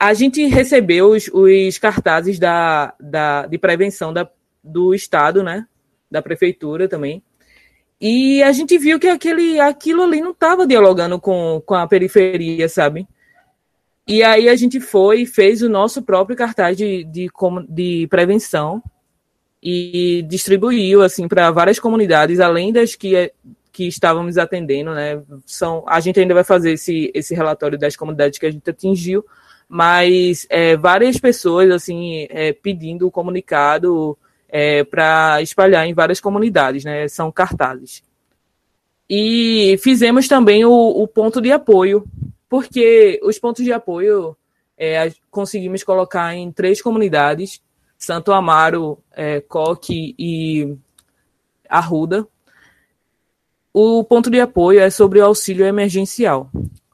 [0.00, 4.26] A gente recebeu os, os cartazes da, da, de prevenção da,
[4.62, 5.66] do Estado, né?
[6.10, 7.22] Da prefeitura também.
[8.00, 12.66] E a gente viu que aquele, aquilo ali não estava dialogando com, com a periferia,
[12.66, 13.06] sabe?
[14.08, 17.28] E aí a gente foi e fez o nosso próprio cartaz de, de,
[17.68, 18.82] de prevenção
[19.64, 23.32] e distribuiu assim para várias comunidades, além das que,
[23.72, 25.22] que estávamos atendendo, né?
[25.46, 29.24] São, a gente ainda vai fazer esse, esse relatório das comunidades que a gente atingiu,
[29.66, 34.18] mas é, várias pessoas assim é, pedindo o comunicado
[34.50, 37.08] é, para espalhar em várias comunidades, né?
[37.08, 38.02] São cartazes.
[39.08, 42.04] E fizemos também o, o ponto de apoio,
[42.50, 44.36] porque os pontos de apoio
[44.76, 47.62] é, conseguimos colocar em três comunidades:
[47.98, 50.76] Santo Amaro, é, Coque e
[51.68, 52.26] Arruda.
[53.72, 56.50] O ponto de apoio é sobre o auxílio emergencial.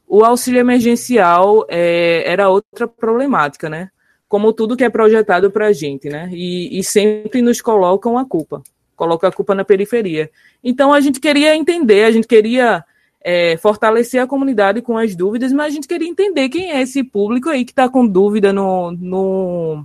[0.06, 3.90] O auxílio emergencial é, era outra problemática, né?
[4.30, 6.30] como tudo que é projetado para a gente, né?
[6.32, 8.62] E, e, sempre nos colocam a culpa,
[8.94, 10.30] colocam a culpa na periferia.
[10.62, 12.84] Então a gente queria entender, a gente queria
[13.20, 17.02] é, fortalecer a comunidade com as dúvidas, mas a gente queria entender quem é esse
[17.02, 19.84] público aí que está com dúvida no, no,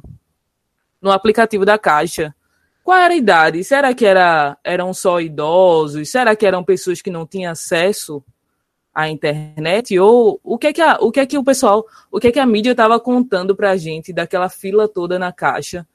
[1.06, 2.34] no aplicativo da Caixa.
[2.84, 3.64] Qual era a idade?
[3.64, 6.10] Será que era, eram só idosos?
[6.10, 8.24] Será que eram pessoas que não tinham acesso
[8.94, 12.20] a internet ou o que é que a, o que é que o pessoal, o
[12.20, 15.86] que é que a mídia estava contando para a gente daquela fila toda na caixa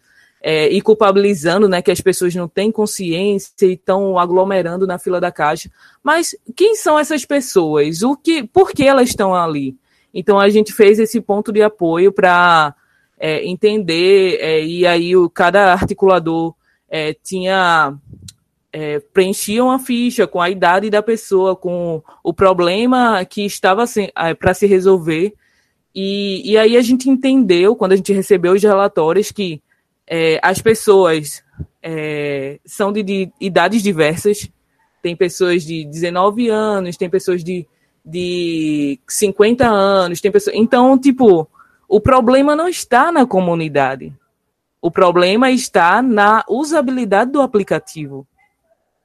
[0.41, 5.21] é, e culpabilizando, né, que as pessoas não têm consciência e estão aglomerando na fila
[5.21, 5.71] da caixa.
[6.03, 8.03] Mas quem são essas pessoas?
[8.03, 9.77] O que, por que elas estão ali?
[10.15, 12.75] Então a gente fez esse ponto de apoio para
[13.21, 16.55] é, entender é, e aí o, cada articulador
[16.89, 17.95] é, tinha
[18.73, 23.85] é, preenchiam ficha com a idade da pessoa, com o problema que estava
[24.17, 25.35] é, para se resolver.
[25.95, 29.61] E, e aí a gente entendeu, quando a gente recebeu os relatórios, que
[30.07, 31.43] é, as pessoas
[31.83, 34.49] é, são de, de, idades diversas.
[35.03, 37.67] Tem pessoas de 19 anos, tem pessoas de,
[38.05, 40.57] de 50 anos, tem pessoas.
[40.57, 41.49] Então, tipo,
[41.91, 44.15] o problema não está na comunidade.
[44.81, 48.25] O problema está na usabilidade do aplicativo.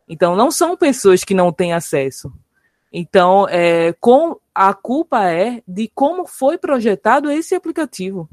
[0.08, 2.32] Então, não são pessoas que não têm acesso.
[2.94, 8.30] Então, é, com, a culpa é de como foi projetado esse aplicativo.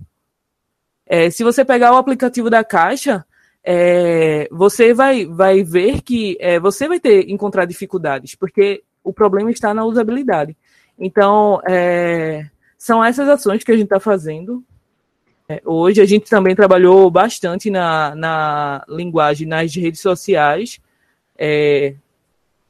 [1.07, 3.24] É, se você pegar o aplicativo da Caixa,
[3.64, 9.50] é, você vai, vai ver que é, você vai ter encontrar dificuldades, porque o problema
[9.50, 10.55] está na usabilidade.
[10.98, 12.50] Então, é,
[12.83, 14.64] são essas ações que a gente está fazendo.
[15.49, 20.80] É, hoje a gente também trabalhou bastante na, na linguagem nas redes sociais
[21.39, 21.95] é,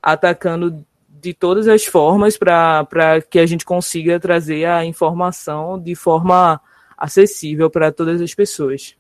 [0.02, 6.60] atacando de todas as formas para que a gente consiga trazer a informação de forma
[6.94, 8.94] acessível para todas as pessoas.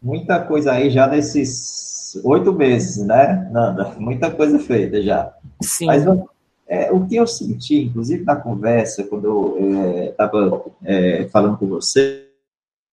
[0.00, 3.94] Muita coisa aí já nesses oito meses, né, Nanda?
[3.98, 5.30] Muita coisa feita já.
[5.60, 5.84] Sim.
[5.84, 6.06] Mas
[6.70, 11.66] é, o que eu senti, inclusive na conversa, quando eu estava é, é, falando com
[11.66, 12.28] você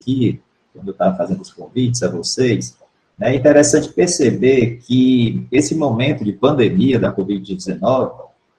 [0.01, 0.41] aqui,
[0.73, 2.75] quando eu estava fazendo os convites a vocês,
[3.21, 8.15] é interessante perceber que esse momento de pandemia da Covid-19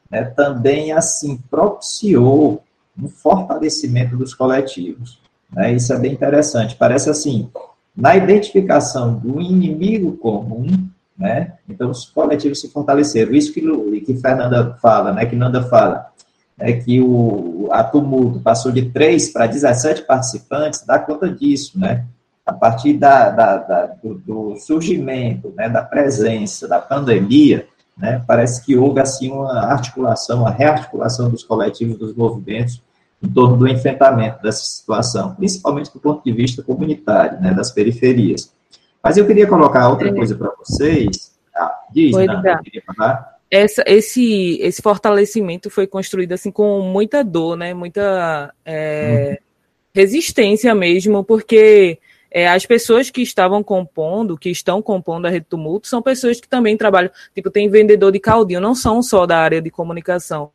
[0.08, 2.62] né, também assim propiciou
[2.96, 5.20] um fortalecimento dos coletivos.
[5.52, 5.74] Né?
[5.74, 6.76] Isso é bem interessante.
[6.76, 7.50] Parece assim,
[7.96, 10.88] na identificação do inimigo comum,
[11.18, 11.54] né?
[11.68, 13.32] Então os coletivos se fortaleceram.
[13.32, 13.60] Isso que,
[14.00, 15.26] que Fernanda fala, né?
[15.26, 16.10] Que Nanda fala,
[16.58, 22.06] é que o a tumulto passou de 3 para 17 participantes, dá conta disso, né?
[22.48, 28.64] a partir da, da, da do, do, surgimento, né, da presença da pandemia, né, parece
[28.64, 32.82] que houve assim uma articulação, uma rearticulação dos coletivos, dos movimentos
[33.22, 38.50] em torno do enfrentamento dessa situação, principalmente do ponto de vista comunitário, né, das periferias.
[39.02, 40.12] Mas eu queria colocar outra é.
[40.12, 41.38] coisa para vocês.
[41.54, 43.38] Ah, diz, Oi, Nanda, queria falar.
[43.50, 47.74] essa, esse, esse fortalecimento foi construído assim com muita dor, né?
[47.74, 49.46] Muita é, uhum.
[49.94, 51.98] resistência mesmo, porque
[52.30, 56.48] é, as pessoas que estavam compondo, que estão compondo a Rede Tumulto, são pessoas que
[56.48, 60.52] também trabalham, tipo, tem vendedor de caldinho, não são só da área de comunicação.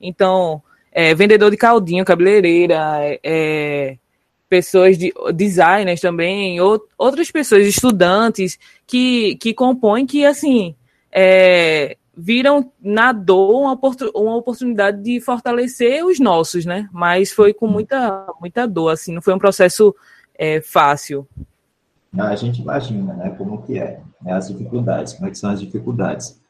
[0.00, 3.96] Então, é, vendedor de caldinho, cabeleireira, é, é
[4.48, 10.74] pessoas de designers também, ou, outras pessoas, estudantes, que, que compõem, que, assim,
[11.10, 13.78] é, viram na dor uma,
[14.14, 16.88] uma oportunidade de fortalecer os nossos, né?
[16.92, 19.94] Mas foi com muita, muita dor, assim, não foi um processo
[20.38, 21.26] é, fácil.
[22.16, 25.60] A gente imagina, né, como que é, né, as dificuldades, como é que são as
[25.60, 26.40] dificuldades.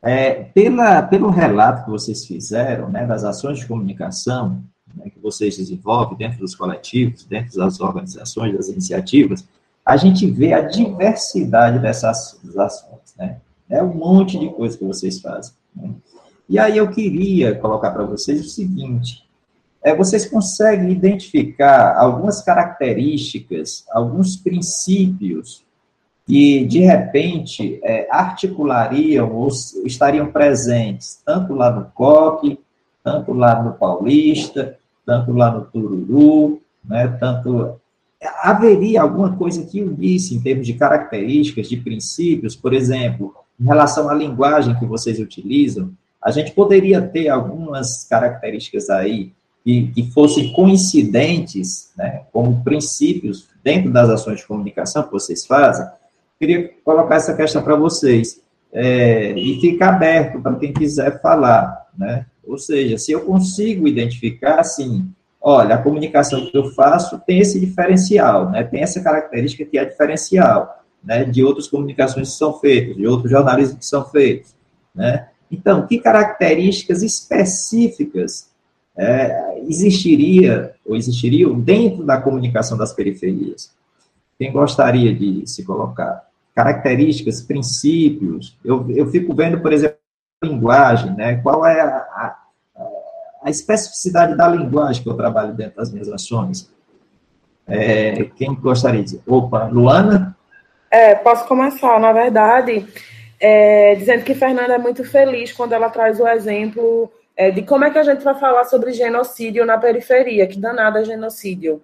[0.00, 4.62] É, pela, pelo relato que vocês fizeram, né, das ações de comunicação
[4.96, 9.46] né, que vocês desenvolvem dentro dos coletivos, dentro das organizações, das iniciativas,
[9.84, 13.38] a gente vê a diversidade dessas ações, né?
[13.70, 15.52] É um monte de coisa que vocês fazem.
[15.74, 15.90] Né?
[16.48, 19.24] E aí eu queria colocar para vocês o seguinte:
[19.82, 25.62] é, vocês conseguem identificar algumas características, alguns princípios
[26.26, 29.48] que, de repente, é, articulariam ou
[29.84, 32.58] estariam presentes tanto lá no COP,
[33.02, 37.78] tanto lá no Paulista, tanto lá no Tururu, né, tanto
[38.42, 44.08] haveria alguma coisa que unisse em termos de características, de princípios, por exemplo, em relação
[44.08, 45.92] à linguagem que vocês utilizam,
[46.22, 49.32] a gente poderia ter algumas características aí
[49.64, 55.86] que, que fossem coincidentes, né, como princípios dentro das ações de comunicação que vocês fazem.
[56.38, 58.40] Queria colocar essa questão para vocês
[58.72, 62.26] é, e ficar aberto para quem quiser falar, né?
[62.48, 65.06] Ou seja, se eu consigo identificar, assim,
[65.40, 68.64] olha, a comunicação que eu faço tem esse diferencial, né?
[68.64, 73.30] Tem essa característica que é diferencial né, de outras comunicações que são feitas, de outros
[73.30, 74.54] jornalismos que são feitos.
[74.94, 75.28] Né?
[75.50, 78.50] Então, que características específicas
[78.96, 83.72] é, existiria ou existiriam dentro da comunicação das periferias?
[84.38, 86.26] Quem gostaria de se colocar?
[86.54, 88.56] Características, princípios.
[88.64, 89.97] Eu, eu fico vendo, por exemplo,
[90.42, 91.36] linguagem, né?
[91.42, 92.36] Qual é a, a,
[93.44, 96.70] a especificidade da linguagem que eu trabalho dentro das minhas ações?
[97.66, 99.20] É, quem gostaria de?
[99.26, 100.36] Opa, Luana?
[100.90, 102.86] É, posso começar, na verdade,
[103.38, 107.84] é, dizendo que Fernanda é muito feliz quando ela traz o exemplo é, de como
[107.84, 111.82] é que a gente vai falar sobre genocídio na periferia, que danada é genocídio.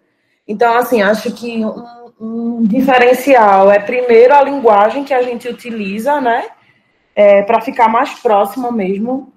[0.49, 1.85] Então, assim, acho que um,
[2.21, 6.49] um, diferencial é, primeiro, a linguagem que a gente utiliza, né,
[7.15, 9.33] é, para ficar mais próximo mesmo,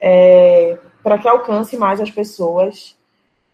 [0.00, 2.96] é, para que alcance mais as pessoas.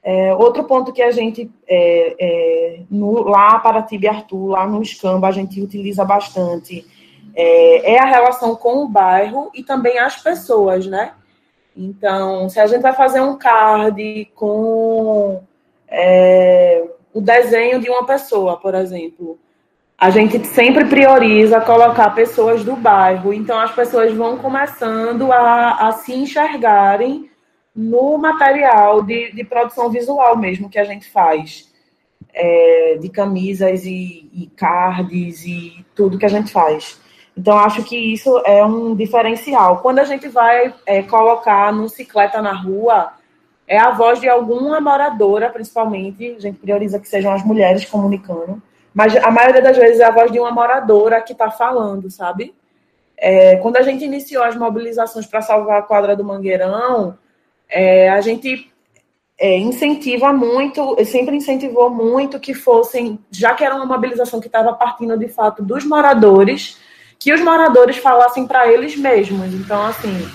[0.03, 4.85] É, outro ponto que a gente, é, é, no, lá para Tibi Arthur, lá no
[4.85, 6.87] Scamba, a gente utiliza bastante,
[7.35, 11.13] é, é, a relação com o bairro e também as pessoas, né?
[11.77, 15.43] Então, se a gente vai fazer um card com
[17.13, 19.39] o desenho de uma pessoa, por exemplo,
[19.99, 25.93] a gente sempre prioriza colocar pessoas do bairro, então as pessoas vão começando a, a
[25.93, 27.31] se enxergarem
[27.75, 31.73] no material de, de produção visual mesmo que a gente faz,
[32.35, 37.01] é, de camisas e, e cards e tudo que a gente faz.
[37.37, 39.81] Então, acho que isso é um diferencial.
[39.81, 43.13] Quando a gente vai é, colocar no cicleta na rua,
[43.69, 48.63] é a voz de alguma moradora, principalmente, a gente prioriza que sejam as mulheres comunicando,
[48.97, 52.55] mas a maioria das vezes é a voz de uma moradora que está falando, sabe?
[53.15, 57.19] É, quando a gente iniciou as mobilizações para salvar a quadra do Mangueirão,
[57.69, 58.73] é, a gente
[59.39, 64.73] é, incentiva muito, sempre incentivou muito que fossem, já que era uma mobilização que estava
[64.73, 66.79] partindo de fato dos moradores,
[67.19, 69.53] que os moradores falassem para eles mesmos.
[69.53, 70.27] Então, assim,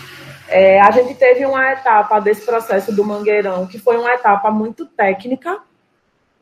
[0.47, 4.85] é, a gente teve uma etapa desse processo do Mangueirão, que foi uma etapa muito
[4.85, 5.57] técnica,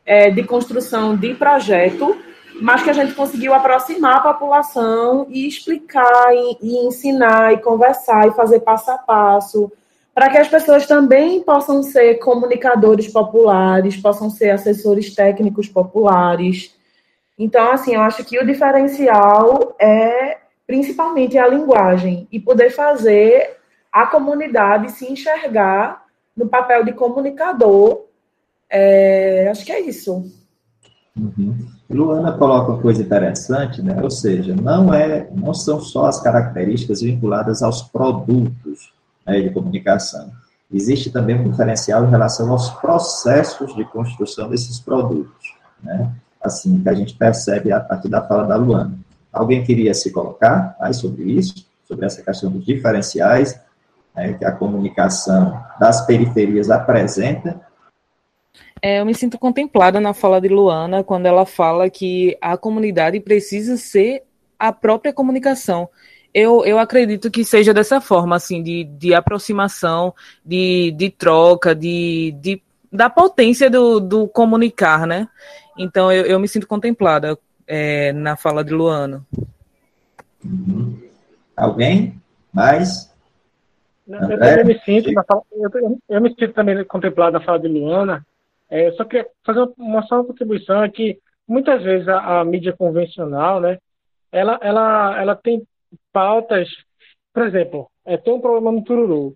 [0.04, 2.16] é, de construção de projeto,
[2.60, 8.28] mas que a gente conseguiu aproximar a população e explicar, e, e ensinar, e conversar,
[8.28, 9.72] e fazer passo a passo,
[10.14, 16.74] para que as pessoas também possam ser comunicadores populares, possam ser assessores técnicos populares.
[17.38, 23.56] Então, assim, eu acho que o diferencial é principalmente a linguagem e poder fazer
[23.90, 26.04] a comunidade se enxergar
[26.36, 28.04] no papel de comunicador.
[28.70, 30.30] É, acho que é isso.
[31.16, 31.66] Uhum.
[31.90, 34.00] Luana coloca uma coisa interessante, né?
[34.00, 38.92] Ou seja, não é, não são só as características vinculadas aos produtos,
[39.26, 40.30] né, de comunicação.
[40.72, 46.12] Existe também um diferencial em relação aos processos de construção desses produtos, né?
[46.40, 48.96] Assim, que a gente percebe a partir da fala da Luana.
[49.32, 51.68] Alguém queria se colocar mais sobre isso?
[51.90, 53.60] sobre essa questão dos diferenciais
[54.14, 57.60] né, que a comunicação das periferias apresenta.
[58.82, 63.20] É, eu me sinto contemplada na fala de Luana quando ela fala que a comunidade
[63.20, 64.22] precisa ser
[64.58, 65.88] a própria comunicação.
[66.32, 70.14] Eu, eu acredito que seja dessa forma, assim, de, de aproximação,
[70.44, 75.28] de, de troca, de, de, da potência do, do comunicar, né?
[75.76, 79.26] Então, eu, eu me sinto contemplada é, na fala de Luana.
[80.44, 81.02] Uhum.
[81.56, 82.20] Alguém
[82.52, 83.10] mais?
[84.06, 88.26] Eu também me sinto, fala, eu, eu, me sinto também contemplado na fala de Luana.
[88.70, 92.72] É, só queria fazer uma só uma contribuição é que muitas vezes a, a mídia
[92.72, 93.78] convencional, né,
[94.30, 95.66] ela, ela, ela tem
[96.12, 96.68] pautas,
[97.34, 99.34] por exemplo, é, tem um problema no Tururu,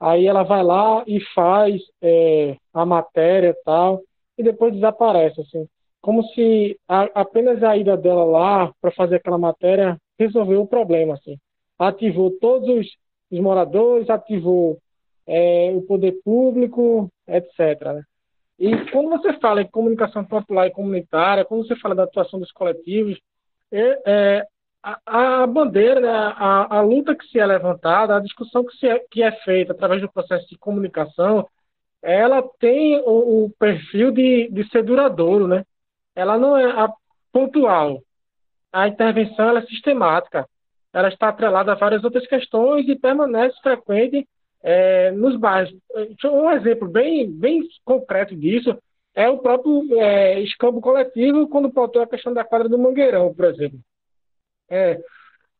[0.00, 4.00] aí ela vai lá e faz é, a matéria e tal,
[4.38, 5.66] e depois desaparece, assim,
[6.00, 11.14] como se a, apenas a ida dela lá para fazer aquela matéria resolveu o problema,
[11.14, 11.36] assim,
[11.78, 12.86] ativou todos os,
[13.30, 14.78] os moradores, ativou
[15.26, 17.58] é, o poder público, etc.
[17.94, 18.02] Né?
[18.60, 22.52] E quando você fala em comunicação popular e comunitária, quando você fala da atuação dos
[22.52, 23.18] coletivos,
[23.72, 24.46] é, é,
[24.82, 28.98] a, a, bandeira, né, a, a, luta que se é levantada, a discussão que, é,
[29.10, 31.48] que é feita através do processo de comunicação,
[32.02, 35.64] ela tem o, o perfil de, de ser duradouro, né?
[36.14, 36.88] Ela não é
[37.32, 38.02] pontual.
[38.70, 40.46] A intervenção é sistemática.
[40.92, 44.28] Ela está atrelada a várias outras questões e permanece frequente
[44.62, 45.74] é, nos bairros.
[46.24, 48.76] Um exemplo bem, bem concreto disso
[49.14, 53.46] é o próprio é, escambo coletivo, quando pautou a questão da quadra do Mangueirão, por
[53.46, 53.78] exemplo.
[54.70, 55.00] É,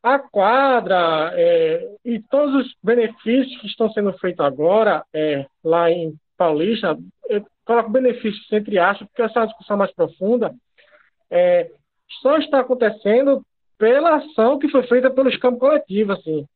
[0.02, 6.14] a quadra é, e todos os benefícios que estão sendo feitos agora é, lá em
[6.36, 6.96] Paulista,
[7.28, 10.54] eu coloco benefícios entre aspas, porque essa é uma discussão mais profunda,
[11.30, 11.70] é,
[12.22, 13.44] só está acontecendo
[13.76, 16.46] pela ação que foi feita pelo escampo coletivo, assim.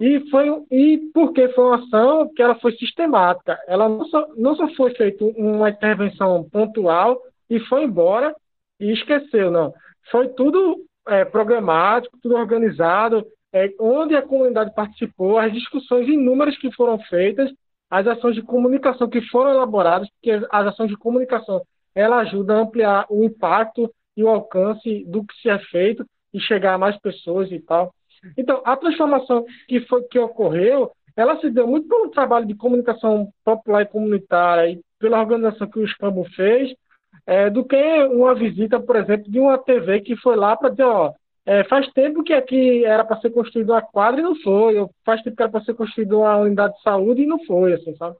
[0.00, 3.58] E, foi, e porque foi uma ação que ela foi sistemática.
[3.66, 7.18] Ela não só, não só foi feita uma intervenção pontual
[7.48, 8.34] e foi embora
[8.80, 9.72] e esqueceu, não.
[10.10, 16.72] Foi tudo é, programático, tudo organizado, é, onde a comunidade participou, as discussões inúmeras que
[16.72, 17.50] foram feitas,
[17.88, 21.62] as ações de comunicação que foram elaboradas, porque as ações de comunicação
[21.94, 26.40] ela ajuda a ampliar o impacto e o alcance do que se é feito e
[26.40, 27.94] chegar a mais pessoas e tal.
[28.36, 33.28] Então, a transformação que, foi, que ocorreu, ela se deu muito pelo trabalho de comunicação
[33.44, 36.74] popular e comunitária e pela organização que o Escambo fez,
[37.26, 40.84] é, do que uma visita, por exemplo, de uma TV que foi lá para dizer,
[40.84, 41.12] ó,
[41.46, 44.90] é, faz tempo que aqui era para ser construída uma quadra e não foi, ou
[45.04, 47.94] faz tempo que era para ser construída uma unidade de saúde e não foi, assim,
[47.96, 48.16] sabe?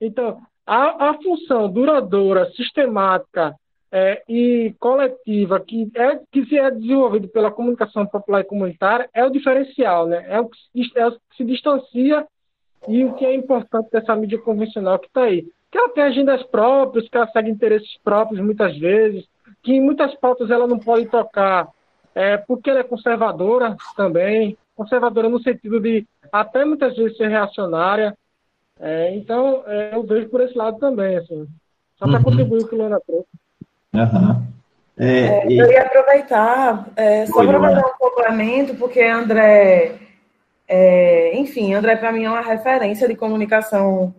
[0.00, 3.54] Então, a, a função duradoura, sistemática
[3.96, 9.24] é, e coletiva que é que se é desenvolvido pela comunicação popular e comunitária é
[9.24, 10.26] o diferencial, né?
[10.28, 10.58] É o que,
[10.96, 12.26] é o que se distancia
[12.88, 15.46] e o que é importante dessa mídia convencional que está aí.
[15.70, 19.24] Que ela tem agendas próprias, que ela segue interesses próprios muitas vezes,
[19.62, 21.68] que em muitas pautas ela não pode tocar,
[22.16, 28.18] é, porque ela é conservadora também, conservadora no sentido de até muitas vezes ser reacionária.
[28.80, 31.46] É, então, é, eu vejo por esse lado também, assim.
[31.96, 32.24] Só para uhum.
[32.24, 33.43] contribuir o que o Luana trouxe.
[33.94, 34.42] Uhum.
[34.98, 35.58] É, e...
[35.58, 39.92] Eu ia aproveitar, é, só para fazer um complemento, porque André,
[40.68, 44.14] é, enfim, André para mim é uma referência de comunicação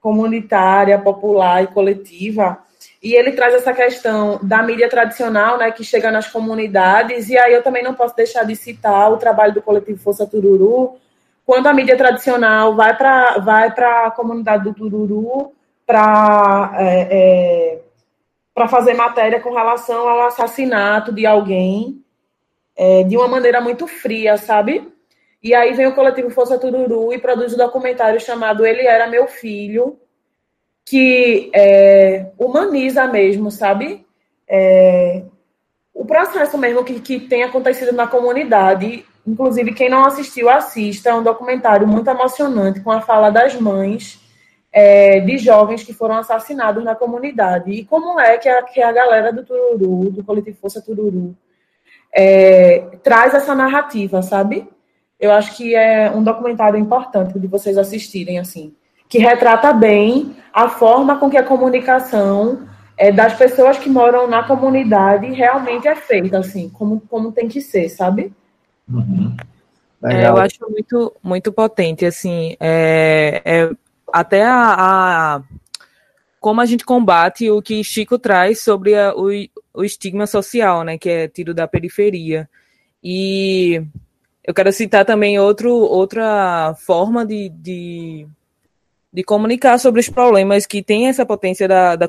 [0.00, 2.58] comunitária, popular e coletiva.
[3.02, 7.52] E ele traz essa questão da mídia tradicional, né, que chega nas comunidades, e aí
[7.52, 10.96] eu também não posso deixar de citar o trabalho do coletivo Força Tururu,
[11.44, 15.52] quando a mídia tradicional vai para vai a comunidade do Tururu
[15.86, 17.78] para é, é,
[18.56, 22.02] para fazer matéria com relação ao assassinato de alguém
[22.74, 24.90] é, de uma maneira muito fria, sabe?
[25.42, 29.28] E aí vem o coletivo Força Tururu e produz um documentário chamado Ele Era Meu
[29.28, 29.98] Filho,
[30.86, 34.06] que é, humaniza mesmo, sabe?
[34.48, 35.22] É,
[35.92, 39.04] o processo mesmo que, que tem acontecido na comunidade.
[39.26, 41.10] Inclusive, quem não assistiu, assista.
[41.10, 44.25] É um documentário muito emocionante com a fala das mães
[44.76, 47.70] é, de jovens que foram assassinados na comunidade.
[47.70, 51.34] E como é que a, que a galera do Tururu, do Coletivo Força Tururu,
[52.14, 54.68] é, traz essa narrativa, sabe?
[55.18, 58.74] Eu acho que é um documentário importante de vocês assistirem, assim,
[59.08, 62.68] que retrata bem a forma com que a comunicação
[62.98, 67.62] é, das pessoas que moram na comunidade realmente é feita, assim, como, como tem que
[67.62, 68.30] ser, sabe?
[68.86, 69.34] Uhum.
[70.04, 73.70] É, eu acho muito, muito potente, assim, é, é
[74.12, 75.42] até a, a,
[76.40, 79.28] como a gente combate o que Chico traz sobre a, o,
[79.74, 82.48] o estigma social, né, que é tido da periferia.
[83.02, 83.82] E
[84.44, 88.26] eu quero citar também outro, outra forma de, de,
[89.12, 92.08] de, comunicar sobre os problemas que tem essa potência da, da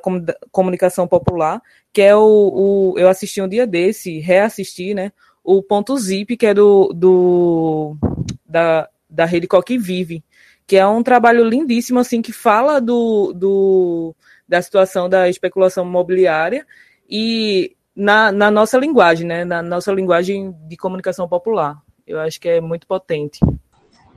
[0.51, 5.11] comunicação popular, que é o, o, Eu assisti um dia desse, reassisti, né?
[5.43, 7.97] O ponto zip, que é do, do
[8.45, 10.23] da, da rede Coque Vive,
[10.67, 14.15] que é um trabalho lindíssimo, assim, que fala do, do,
[14.47, 16.67] da situação da especulação imobiliária
[17.09, 19.45] e na, na nossa linguagem, né?
[19.45, 23.39] Na nossa linguagem de comunicação popular eu acho que é muito potente.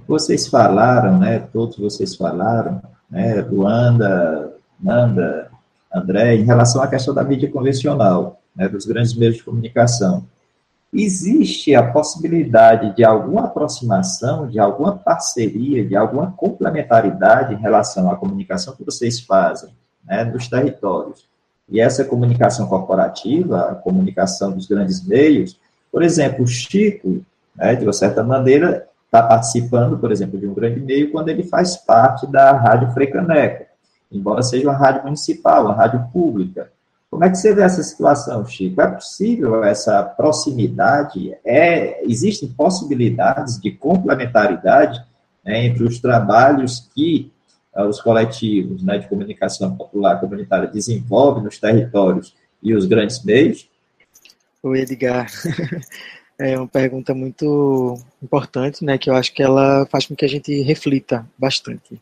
[0.07, 2.81] Vocês falaram, né, todos vocês falaram,
[3.11, 5.51] né, Luanda, Nanda,
[5.93, 10.25] André, em relação à questão da mídia convencional, né, dos grandes meios de comunicação.
[10.93, 18.17] Existe a possibilidade de alguma aproximação, de alguma parceria, de alguma complementaridade em relação à
[18.17, 19.71] comunicação que vocês fazem
[20.05, 21.29] né, nos territórios?
[21.69, 25.57] E essa comunicação corporativa, a comunicação dos grandes meios,
[25.93, 27.25] por exemplo, o Chico
[27.55, 31.45] né, de uma certa maneira, está participando, por exemplo, de um grande meio quando ele
[31.45, 33.67] faz parte da Rádio Frecaneca,
[34.11, 36.73] embora seja uma rádio municipal, uma rádio pública.
[37.11, 38.81] Como é que você vê essa situação, Chico?
[38.81, 41.37] É possível essa proximidade?
[41.45, 45.05] É, existem possibilidades de complementaridade
[45.45, 47.33] né, entre os trabalhos que
[47.75, 52.33] uh, os coletivos né, de comunicação popular comunitária desenvolvem nos territórios
[52.63, 53.69] e os grandes meios?
[54.63, 55.27] Oi, Edgar.
[56.43, 60.29] É uma pergunta muito importante, né, que eu acho que ela faz com que a
[60.29, 62.01] gente reflita bastante.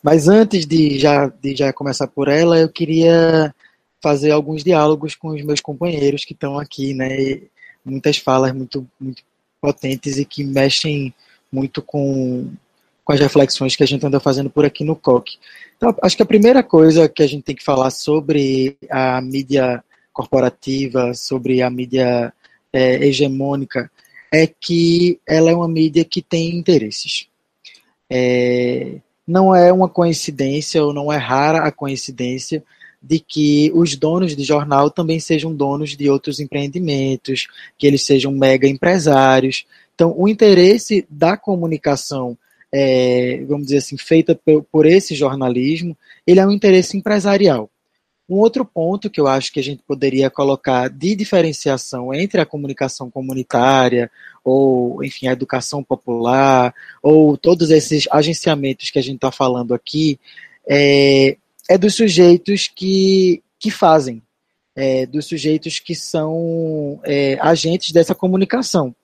[0.00, 3.52] Mas antes de já, de já começar por ela, eu queria
[4.02, 7.40] fazer alguns diálogos com os meus companheiros que estão aqui, né,
[7.84, 9.22] muitas falas muito, muito
[9.60, 11.14] potentes e que mexem
[11.50, 12.50] muito com,
[13.04, 15.38] com as reflexões que a gente anda fazendo por aqui no COC.
[15.76, 19.82] Então, acho que a primeira coisa que a gente tem que falar sobre a mídia
[20.12, 22.32] corporativa, sobre a mídia
[22.72, 23.90] é, hegemônica
[24.32, 27.28] é que ela é uma mídia que tem interesses.
[28.10, 28.96] É,
[29.26, 32.64] não é uma coincidência ou não é rara a coincidência
[33.02, 38.30] de que os donos de jornal também sejam donos de outros empreendimentos, que eles sejam
[38.30, 39.66] mega empresários.
[39.94, 42.38] Então, o interesse da comunicação,
[42.72, 45.96] é, vamos dizer assim, feita por, por esse jornalismo,
[46.26, 47.68] ele é um interesse empresarial.
[48.28, 52.46] Um outro ponto que eu acho que a gente poderia colocar de diferenciação entre a
[52.46, 54.10] comunicação comunitária,
[54.44, 56.72] ou, enfim, a educação popular,
[57.02, 60.18] ou todos esses agenciamentos que a gente está falando aqui,
[60.66, 61.36] é,
[61.72, 64.22] é, dos sujeitos que, que fazem,
[64.76, 68.94] é, dos sujeitos que são é, agentes dessa comunicação.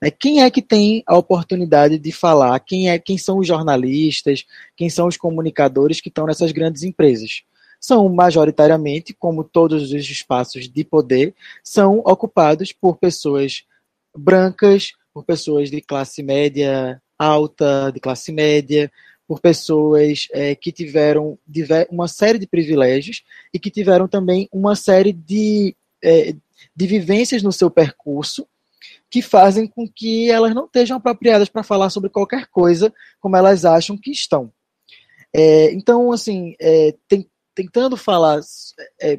[0.00, 2.58] É, quem é que tem a oportunidade de falar?
[2.60, 2.98] Quem é?
[2.98, 4.44] Quem são os jornalistas?
[4.76, 7.42] Quem são os comunicadores que estão nessas grandes empresas?
[7.84, 13.64] são majoritariamente, como todos os espaços de poder, são ocupados por pessoas
[14.16, 18.90] brancas, por pessoas de classe média alta, de classe média,
[19.32, 21.38] por pessoas é, que tiveram
[21.90, 25.74] uma série de privilégios e que tiveram também uma série de,
[26.04, 26.34] é,
[26.76, 28.46] de vivências no seu percurso
[29.08, 33.64] que fazem com que elas não estejam apropriadas para falar sobre qualquer coisa como elas
[33.64, 34.52] acham que estão.
[35.32, 38.38] É, então, assim, é, tem tentando falar
[39.00, 39.18] é,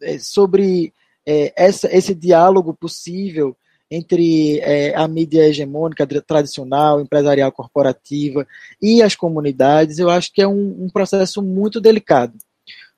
[0.00, 0.94] é, sobre
[1.26, 3.56] essa, esse diálogo possível
[3.90, 8.46] entre é, a mídia hegemônica tradicional, empresarial corporativa
[8.80, 12.34] e as comunidades, eu acho que é um, um processo muito delicado,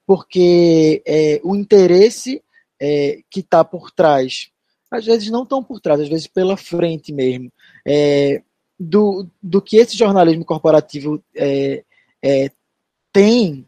[0.07, 2.43] porque é, o interesse
[2.81, 4.51] é, que está por trás,
[4.91, 7.51] às vezes não tão por trás, às vezes pela frente mesmo,
[8.79, 11.23] do, do que esse jornalismo corporativo
[13.13, 13.67] tem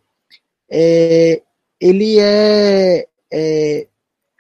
[0.71, 1.43] é,
[1.81, 3.87] ele é, é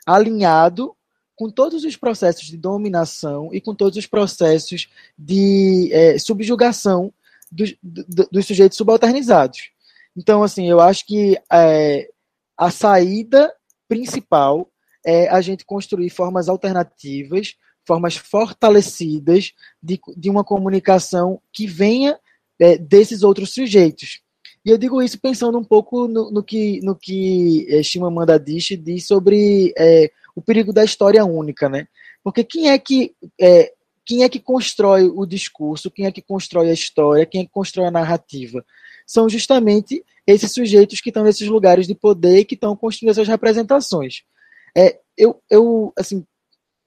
[0.04, 0.94] alinhado
[1.39, 7.12] com todos os processos de dominação e com todos os processos de é, subjugação
[7.51, 9.70] dos, dos, sujeitos subalternizados.
[10.16, 12.11] Então, assim, eu acho que é,
[12.57, 13.55] a saída
[13.86, 14.68] principal
[15.07, 17.55] é a gente construir formas alternativas,
[17.86, 22.18] formas fortalecidas de, de uma comunicação que venha
[22.59, 24.22] é, desses outros sujeitos.
[24.68, 28.76] E eu digo isso pensando um pouco no, no que, no que é, Shimamanda Adichie
[28.76, 31.88] diz sobre é, o perigo da história única, né?
[32.22, 33.72] Porque quem é que é,
[34.04, 37.50] quem é que constrói o discurso, quem é que constrói a história, quem é que
[37.50, 38.62] constrói a narrativa?
[39.06, 44.16] São justamente esses sujeitos que estão nesses lugares de poder que estão construindo essas representações.
[44.76, 46.22] É, eu, eu, assim,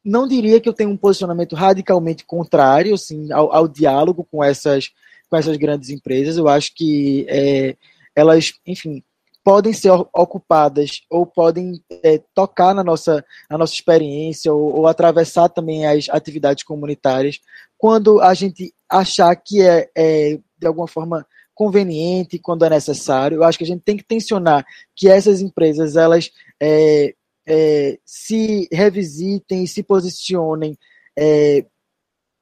[0.05, 4.91] não diria que eu tenho um posicionamento radicalmente contrário assim, ao, ao diálogo com essas
[5.31, 6.35] com essas grandes empresas.
[6.37, 7.77] Eu acho que é,
[8.13, 9.01] elas, enfim,
[9.41, 15.47] podem ser ocupadas ou podem é, tocar na nossa, na nossa experiência ou, ou, atravessar
[15.47, 17.39] também as atividades comunitárias
[17.77, 21.25] quando a gente achar que é, é de alguma forma
[21.55, 23.37] conveniente, quando é necessário.
[23.37, 24.65] Eu acho que a gente tem que tensionar
[24.95, 26.29] que essas empresas elas
[26.59, 27.15] é,
[27.47, 30.77] é, se revisitem se posicionem
[31.17, 31.65] é,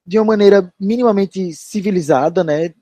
[0.09, 2.73] de uma maneira minimamente civilizada, né,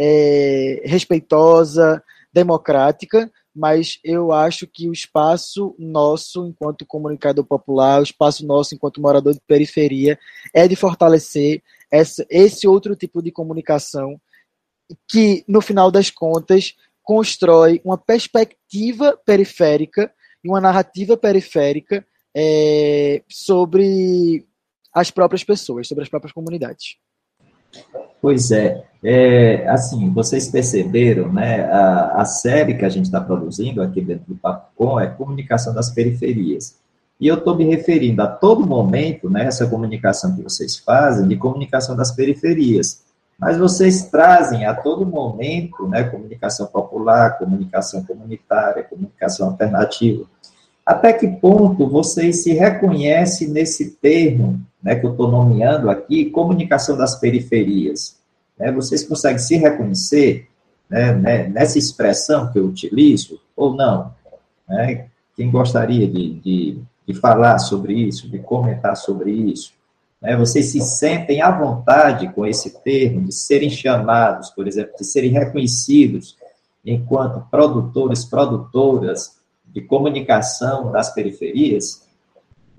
[0.00, 2.02] é, respeitosa,
[2.32, 9.02] democrática, mas eu acho que o espaço nosso enquanto comunicador popular, o espaço nosso enquanto
[9.02, 10.18] morador de periferia,
[10.54, 14.18] é de fortalecer essa, esse outro tipo de comunicação
[15.06, 20.10] que, no final das contas, constrói uma perspectiva periférica
[20.42, 22.02] e uma narrativa periférica
[22.34, 24.46] é, sobre
[24.94, 26.96] as próprias pessoas, sobre as próprias comunidades.
[28.20, 33.82] Pois é, é assim, vocês perceberam, né, a, a série que a gente está produzindo
[33.82, 36.76] aqui dentro do Papo Com é Comunicação das Periferias.
[37.18, 41.36] E eu estou me referindo a todo momento, né, essa comunicação que vocês fazem, de
[41.36, 43.02] comunicação das periferias.
[43.38, 50.24] Mas vocês trazem a todo momento, né, comunicação popular, comunicação comunitária, comunicação alternativa.
[50.84, 56.96] Até que ponto vocês se reconhecem nesse termo, né, que eu estou nomeando aqui, comunicação
[56.96, 58.16] das periferias?
[58.58, 60.48] Né, vocês conseguem se reconhecer
[60.90, 64.12] né, né, nessa expressão que eu utilizo ou não?
[64.68, 65.06] Né?
[65.36, 69.72] Quem gostaria de, de, de falar sobre isso, de comentar sobre isso?
[70.20, 70.36] Né?
[70.36, 75.30] Vocês se sentem à vontade com esse termo, de serem chamados, por exemplo, de serem
[75.30, 76.36] reconhecidos
[76.84, 79.40] enquanto produtores, produtoras
[79.72, 82.08] de comunicação das periferias?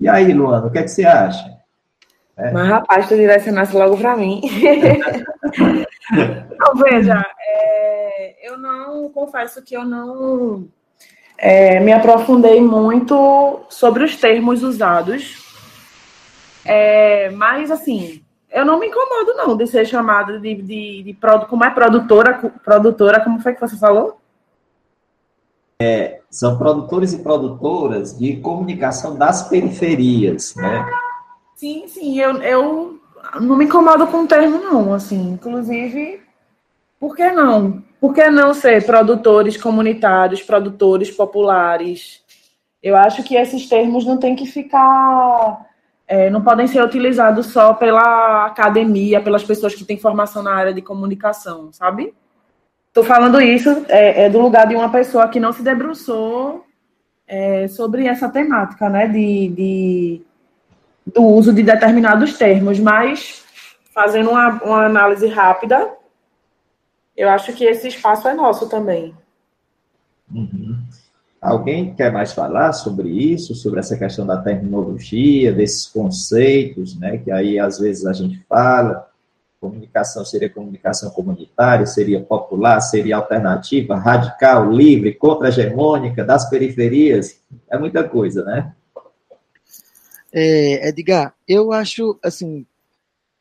[0.00, 1.54] E aí, Luana, o que, é que você acha?
[2.36, 2.50] É.
[2.50, 4.40] Mas, rapaz, tu direcionasse logo para mim.
[6.50, 10.66] então, veja, é, eu não, confesso que eu não
[11.38, 15.44] é, me aprofundei muito sobre os termos usados
[16.64, 21.18] é, mas, assim, eu não me incomodo, não, de ser chamada de, de, de, de
[21.48, 24.18] como é produtora, produtora, como foi que você falou?
[25.80, 30.86] É, são produtores e produtoras de comunicação das periferias, né?
[31.56, 33.00] Sim, sim, eu, eu
[33.40, 36.20] não me incomodo com o termo, não, assim, inclusive,
[36.98, 37.82] por que não?
[38.00, 42.22] Por que não ser produtores comunitários, produtores populares?
[42.82, 45.64] Eu acho que esses termos não tem que ficar
[46.06, 50.74] é, não podem ser utilizados só pela academia, pelas pessoas que têm formação na área
[50.74, 52.14] de comunicação, sabe?
[52.94, 56.64] Estou falando isso é, é, do lugar de uma pessoa que não se debruçou
[57.26, 60.22] é, sobre essa temática, né, de, de,
[61.04, 63.44] do uso de determinados termos, mas
[63.92, 65.90] fazendo uma, uma análise rápida,
[67.16, 69.12] eu acho que esse espaço é nosso também.
[70.32, 70.78] Uhum.
[71.42, 77.18] Alguém quer mais falar sobre isso, sobre essa questão da terminologia, desses conceitos, né?
[77.18, 79.10] Que aí às vezes a gente fala,
[79.64, 87.40] comunicação seria comunicação comunitária, seria popular, seria alternativa, radical, livre, contra-hegemônica, das periferias,
[87.70, 88.74] é muita coisa, né?
[90.30, 92.66] É, Edgar, eu acho, assim,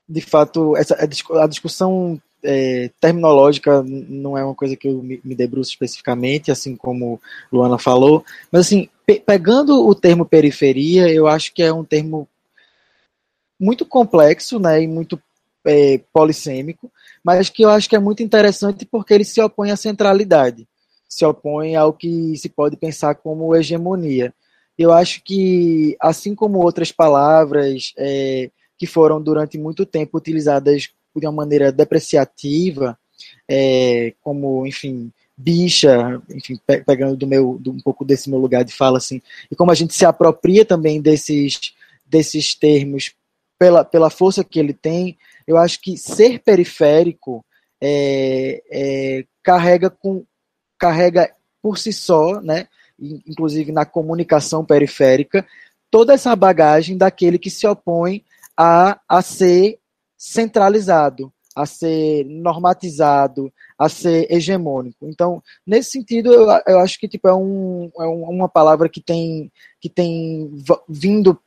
[0.07, 5.35] de fato, essa, a discussão é, terminológica não é uma coisa que eu me, me
[5.35, 7.19] debruço especificamente, assim como
[7.51, 12.27] Luana falou, mas assim, pe pegando o termo periferia, eu acho que é um termo
[13.59, 15.19] muito complexo, né, e muito
[15.65, 16.91] é, polissêmico,
[17.23, 20.67] mas que eu acho que é muito interessante porque ele se opõe à centralidade,
[21.07, 24.33] se opõe ao que se pode pensar como hegemonia.
[24.77, 31.27] Eu acho que, assim como outras palavras é, que foram durante muito tempo utilizadas de
[31.27, 32.97] uma maneira depreciativa,
[33.47, 38.73] é, como, enfim, bicha, enfim, pegando do meu, do, um pouco desse meu lugar de
[38.73, 41.73] fala, assim, e como a gente se apropria também desses,
[42.05, 43.13] desses termos
[43.57, 47.45] pela, pela força que ele tem, eu acho que ser periférico
[47.81, 50.25] é, é, carrega, com,
[50.77, 52.67] carrega por si só, né,
[52.99, 55.45] inclusive na comunicação periférica,
[55.91, 58.23] toda essa bagagem daquele que se opõe
[58.57, 59.79] a, a ser
[60.17, 65.07] centralizado, a ser normatizado, a ser hegemônico.
[65.07, 69.51] Então, nesse sentido, eu, eu acho que tipo, é, um, é uma palavra que tem,
[69.79, 70.49] que tem
[70.87, 71.39] vindo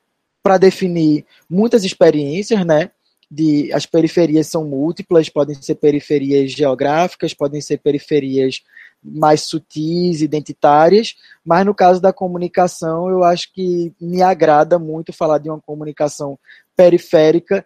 [0.42, 2.90] para definir muitas experiências, né?
[3.30, 8.62] De, as periferias são múltiplas, podem ser periferias geográficas, podem ser periferias
[9.02, 11.14] mais sutis, identitárias,
[11.44, 16.38] mas no caso da comunicação, eu acho que me agrada muito falar de uma comunicação
[16.74, 17.64] periférica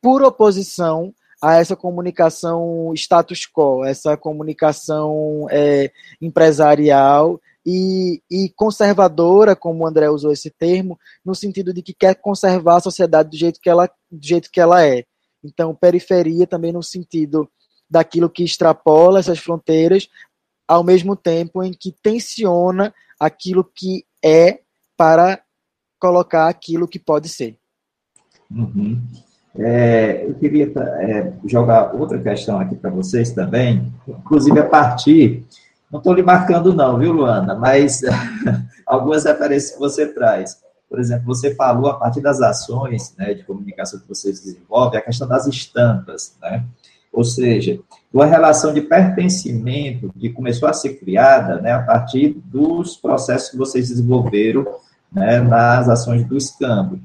[0.00, 7.40] por oposição a essa comunicação status quo, essa comunicação é, empresarial
[7.70, 12.76] e, e, conservadora, como o André usou esse termo, no sentido de que quer conservar
[12.76, 15.04] a sociedade do jeito que ela, do jeito que ela é.
[15.44, 17.46] Então, periferia também no sentido
[17.88, 20.08] daquilo que extrapola essas fronteiras,
[20.66, 24.60] ao mesmo tempo em que tensiona aquilo que é
[24.96, 25.38] para
[26.00, 27.58] colocar aquilo que pode ser.
[28.50, 28.98] Uhum.
[29.58, 35.44] É, eu queria é, jogar outra questão aqui para vocês também, inclusive a partir,
[35.90, 38.02] não estou lhe marcando não, viu, Luana, mas
[38.86, 40.58] algumas referências que você traz.
[40.88, 45.02] Por exemplo, você falou a partir das ações né, de comunicação que vocês desenvolvem, a
[45.02, 46.64] questão das estampas, né?
[47.12, 47.80] Ou seja,
[48.12, 53.56] uma relação de pertencimento que começou a ser criada né, a partir dos processos que
[53.56, 54.66] vocês desenvolveram
[55.12, 57.00] né, nas ações do escambo.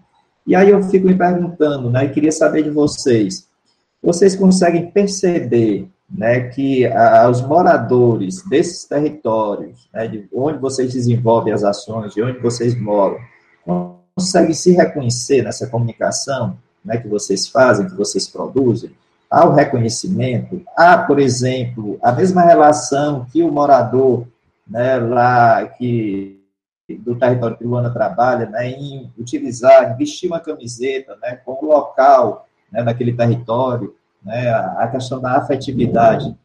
[0.45, 3.47] E aí eu fico me perguntando, né, e queria saber de vocês,
[4.01, 11.51] vocês conseguem perceber né, que a, os moradores desses territórios, né, de onde vocês desenvolvem
[11.51, 13.17] as ações, de onde vocês moram,
[14.15, 18.91] conseguem se reconhecer nessa comunicação né, que vocês fazem, que vocês produzem?
[19.29, 20.61] Há o reconhecimento?
[20.77, 24.27] Há, por exemplo, a mesma relação que o morador
[24.67, 26.39] né, lá que
[26.99, 32.47] do território que Luana trabalha, né, em utilizar, vestir uma camiseta, né, com o local,
[32.71, 36.35] né, daquele território, né, a questão da afetividade.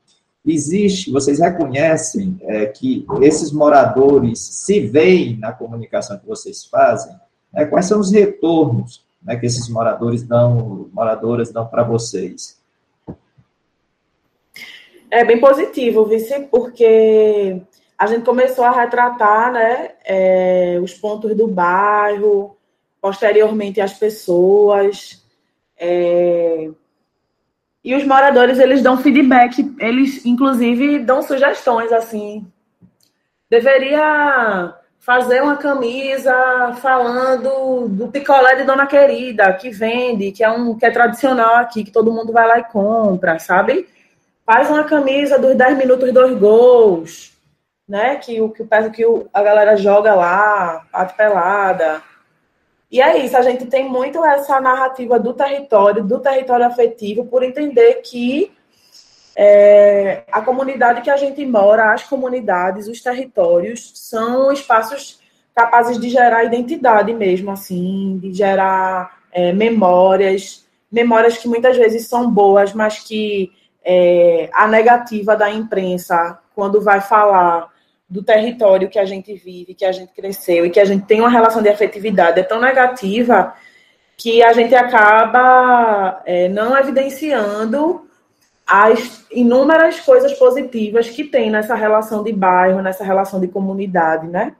[0.44, 7.14] Existe, vocês reconhecem é, que esses moradores se veem na comunicação que vocês fazem?
[7.52, 12.58] Né, quais são os retornos né, que esses moradores dão, moradoras dão para vocês?
[15.10, 17.60] É bem positivo, Vice, porque
[17.96, 22.56] a gente começou a retratar né, é, os pontos do bairro,
[23.00, 25.22] posteriormente as pessoas.
[25.76, 26.70] É,
[27.88, 32.46] e os moradores, eles dão feedback, eles, inclusive, dão sugestões, assim.
[33.48, 36.34] Deveria fazer uma camisa
[36.82, 41.82] falando do picolé de Dona Querida, que vende, que é um que é tradicional aqui,
[41.82, 43.88] que todo mundo vai lá e compra, sabe?
[44.44, 47.38] Faz uma camisa dos 10 minutos, dois gols
[47.88, 48.16] né?
[48.16, 48.62] Que o que,
[48.92, 52.02] que a galera joga lá, a pelada.
[52.90, 57.42] E é isso, a gente tem muito essa narrativa do território, do território afetivo, por
[57.42, 58.50] entender que
[59.36, 65.20] é, a comunidade que a gente mora, as comunidades, os territórios, são espaços
[65.54, 72.30] capazes de gerar identidade mesmo, assim, de gerar é, memórias, memórias que muitas vezes são
[72.30, 73.52] boas, mas que
[73.84, 77.68] é, a negativa da imprensa, quando vai falar
[78.08, 81.20] do território que a gente vive, que a gente cresceu e que a gente tem
[81.20, 83.54] uma relação de afetividade é tão negativa
[84.16, 88.08] que a gente acaba é, não evidenciando
[88.66, 94.54] as inúmeras coisas positivas que tem nessa relação de bairro, nessa relação de comunidade, né?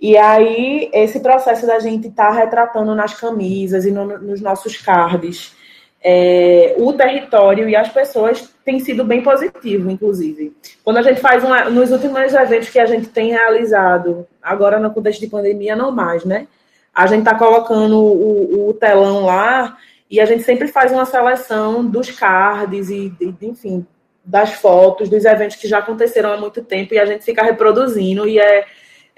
[0.00, 4.76] E aí, esse processo da gente estar tá retratando nas camisas e no, nos nossos
[4.76, 5.56] cards
[6.02, 10.56] é, o território e as pessoas tem sido bem positivo, inclusive.
[10.84, 14.90] Quando a gente faz uma, nos últimos eventos que a gente tem realizado, agora no
[14.92, 16.46] contexto de pandemia, não mais, né?
[16.94, 19.76] A gente está colocando o, o, telão lá
[20.10, 23.86] e a gente sempre faz uma seleção dos cards e, enfim,
[24.24, 28.26] das fotos dos eventos que já aconteceram há muito tempo e a gente fica reproduzindo
[28.26, 28.66] e é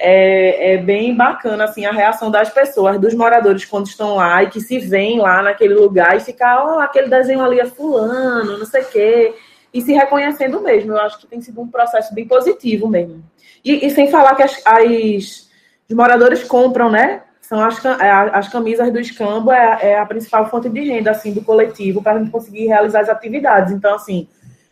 [0.03, 4.49] é, é, bem bacana assim a reação das pessoas, dos moradores quando estão lá e
[4.49, 8.65] que se veem lá naquele lugar e ficar, oh, aquele desenho ali é fulano, não
[8.65, 9.35] sei o quê,
[9.75, 10.93] e se reconhecendo mesmo.
[10.93, 13.23] Eu acho que tem sido um processo bem positivo mesmo.
[13.63, 15.51] E, e sem falar que as, as,
[15.89, 17.23] os moradores compram, né?
[17.43, 21.35] São as, é, as camisas do escambo é, é a principal fonte de renda assim
[21.35, 23.75] do coletivo para a gente conseguir realizar as atividades.
[23.75, 24.27] Então, assim,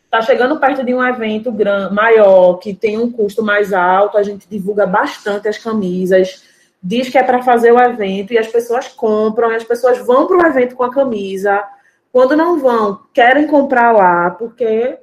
[0.08, 4.22] está chegando perto de um evento grande, maior, que tem um custo mais alto, a
[4.22, 6.44] gente divulga bastante as camisas,
[6.82, 10.26] diz que é para fazer o evento e as pessoas compram, e as pessoas vão
[10.26, 11.62] para o evento com a camisa.
[12.10, 14.98] Quando não vão, querem comprar lá, porque,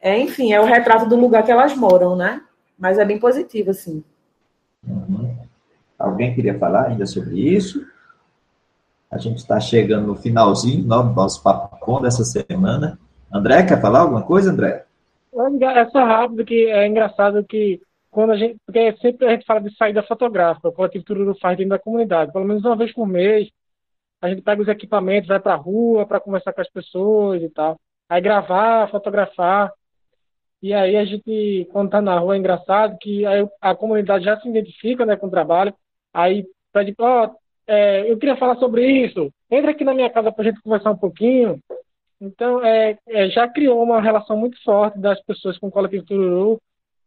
[0.00, 2.42] é, enfim, é o retrato do lugar que elas moram, né?
[2.78, 4.04] Mas é bem positivo, assim.
[4.86, 5.34] Uhum.
[5.98, 7.82] Alguém queria falar ainda sobre isso?
[9.10, 12.98] A gente está chegando no finalzinho do nosso papo dessa semana.
[13.34, 14.84] André, quer falar alguma coisa, André?
[15.74, 19.60] É só rápido que é engraçado que quando a gente, porque sempre a gente fala
[19.60, 23.08] de saída fotográfica, o coletivo Tururu faz dentro da comunidade, pelo menos uma vez por
[23.08, 23.48] mês,
[24.22, 27.48] a gente pega os equipamentos, vai para a rua para conversar com as pessoas e
[27.48, 27.76] tal,
[28.08, 29.72] aí gravar, fotografar,
[30.62, 33.24] e aí a gente, quando tá na rua, é engraçado que
[33.60, 35.74] a comunidade já se identifica né, com o trabalho,
[36.12, 40.30] aí pede, ó, oh, é, eu queria falar sobre isso, entra aqui na minha casa
[40.30, 41.58] para a gente conversar um pouquinho,
[42.26, 46.60] então, é, é, já criou uma relação muito forte das pessoas com o coletivo Tururu,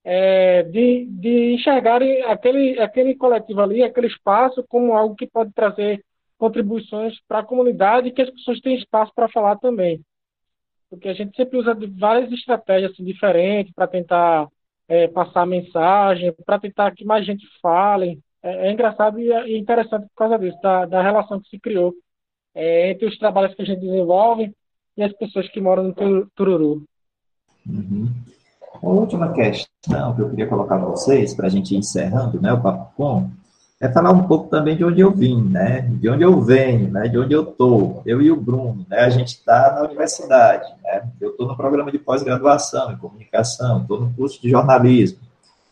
[0.04, 6.04] é, de, de enxergarem aquele, aquele coletivo ali, aquele espaço, como algo que pode trazer
[6.38, 10.02] contribuições para a comunidade e que as pessoas tenham espaço para falar também.
[10.90, 14.48] Porque a gente sempre usa várias estratégias assim, diferentes para tentar
[14.88, 18.20] é, passar mensagem, para tentar que mais gente fale.
[18.42, 21.94] É, é engraçado e é interessante por causa disso, da, da relação que se criou
[22.56, 24.54] é, entre os trabalhos que a gente desenvolve
[24.98, 26.84] e as pessoas que moram no Tururu.
[27.68, 28.10] Uhum.
[28.82, 32.62] Última questão que eu queria colocar para vocês, para a gente ir encerrando né, o
[32.62, 33.30] Papo Com,
[33.80, 35.82] é falar um pouco também de onde eu vim, né?
[35.82, 37.08] De onde eu venho, né?
[37.08, 38.02] De onde eu estou.
[38.08, 39.02] Eu e o Bruno, né?
[39.02, 41.04] A gente está na universidade, né?
[41.22, 45.20] Eu estou no programa de pós-graduação em comunicação, estou no curso de jornalismo.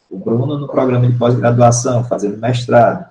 [0.09, 3.09] O Bruno no programa de pós-graduação, fazendo mestrado.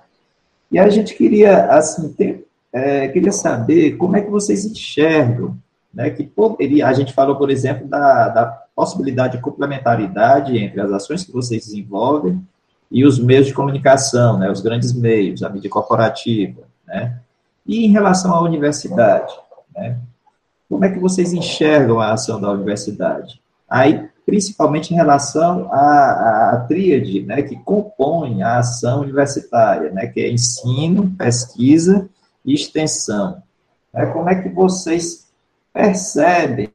[0.71, 5.57] E a gente queria, assim, ter, é, queria saber como é que vocês enxergam,
[5.95, 6.11] né?
[6.11, 11.25] Que poderia, a gente falou, por exemplo, da, da possibilidade de complementaridade entre as ações
[11.25, 12.43] que vocês desenvolvem
[12.91, 17.19] e os meios de comunicação, né, os grandes meios, a mídia corporativa, né?
[17.67, 19.33] E em relação à universidade,
[19.75, 19.99] né?
[20.69, 23.41] Como é que vocês enxergam a ação da universidade?
[23.69, 30.21] Aí, principalmente em relação à, à tríade, né, que compõe a ação universitária, né, que
[30.21, 32.09] é ensino, pesquisa
[32.45, 33.43] e extensão.
[33.93, 35.27] É, como é que vocês
[35.75, 36.72] percebem,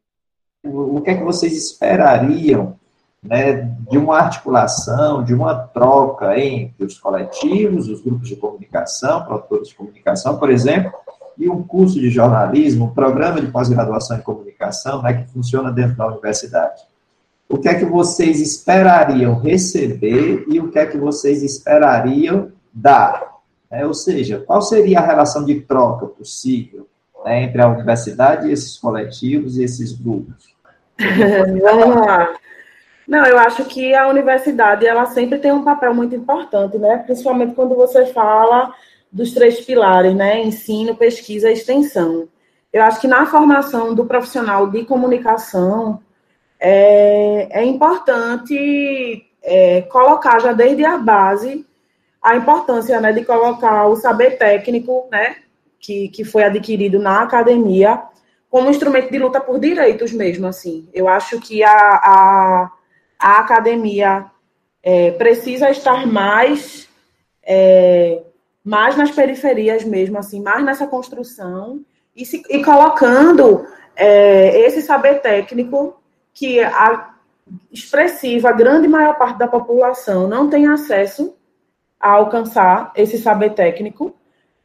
[0.62, 2.76] o que é que vocês esperariam
[3.24, 3.54] né,
[3.90, 9.76] de uma articulação, de uma troca entre os coletivos, os grupos de comunicação, produtores de
[9.76, 10.92] comunicação, por exemplo,
[11.38, 15.96] e um curso de jornalismo, um programa de pós-graduação em comunicação, né, que funciona dentro
[15.96, 16.84] da universidade.
[17.48, 23.40] O que é que vocês esperariam receber e o que é que vocês esperariam dar?
[23.72, 26.89] É, ou seja, qual seria a relação de troca possível
[27.30, 30.56] né, entre a universidade e esses coletivos e esses grupos?
[30.98, 32.34] Vamos lá.
[33.08, 36.98] Não, eu acho que a universidade ela sempre tem um papel muito importante, né?
[36.98, 38.74] Principalmente quando você fala
[39.12, 40.42] dos três pilares, né?
[40.44, 42.28] Ensino, pesquisa e extensão.
[42.72, 46.00] Eu acho que na formação do profissional de comunicação
[46.60, 51.66] é, é importante é, colocar já desde a base
[52.22, 55.38] a importância né, de colocar o saber técnico, né?
[55.80, 58.04] Que, que foi adquirido na academia
[58.50, 60.90] como instrumento de luta por direitos mesmo, assim.
[60.94, 62.72] Eu acho que a, a
[63.20, 64.32] a academia
[64.82, 66.88] é, precisa estar mais,
[67.44, 68.24] é,
[68.64, 71.82] mais nas periferias mesmo, assim, mais nessa construção
[72.16, 76.02] e, se, e colocando é, esse saber técnico
[76.34, 77.10] que a
[77.72, 81.36] expressiva, a grande maior parte da população não tem acesso
[82.00, 84.16] a alcançar esse saber técnico,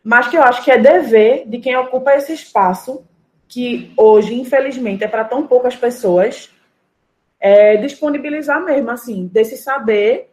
[0.04, 3.02] mas que eu acho que é dever de quem ocupa esse espaço,
[3.48, 6.50] que hoje, infelizmente, é para tão poucas pessoas,
[7.40, 10.30] é, disponibilizar mesmo, assim, desse saber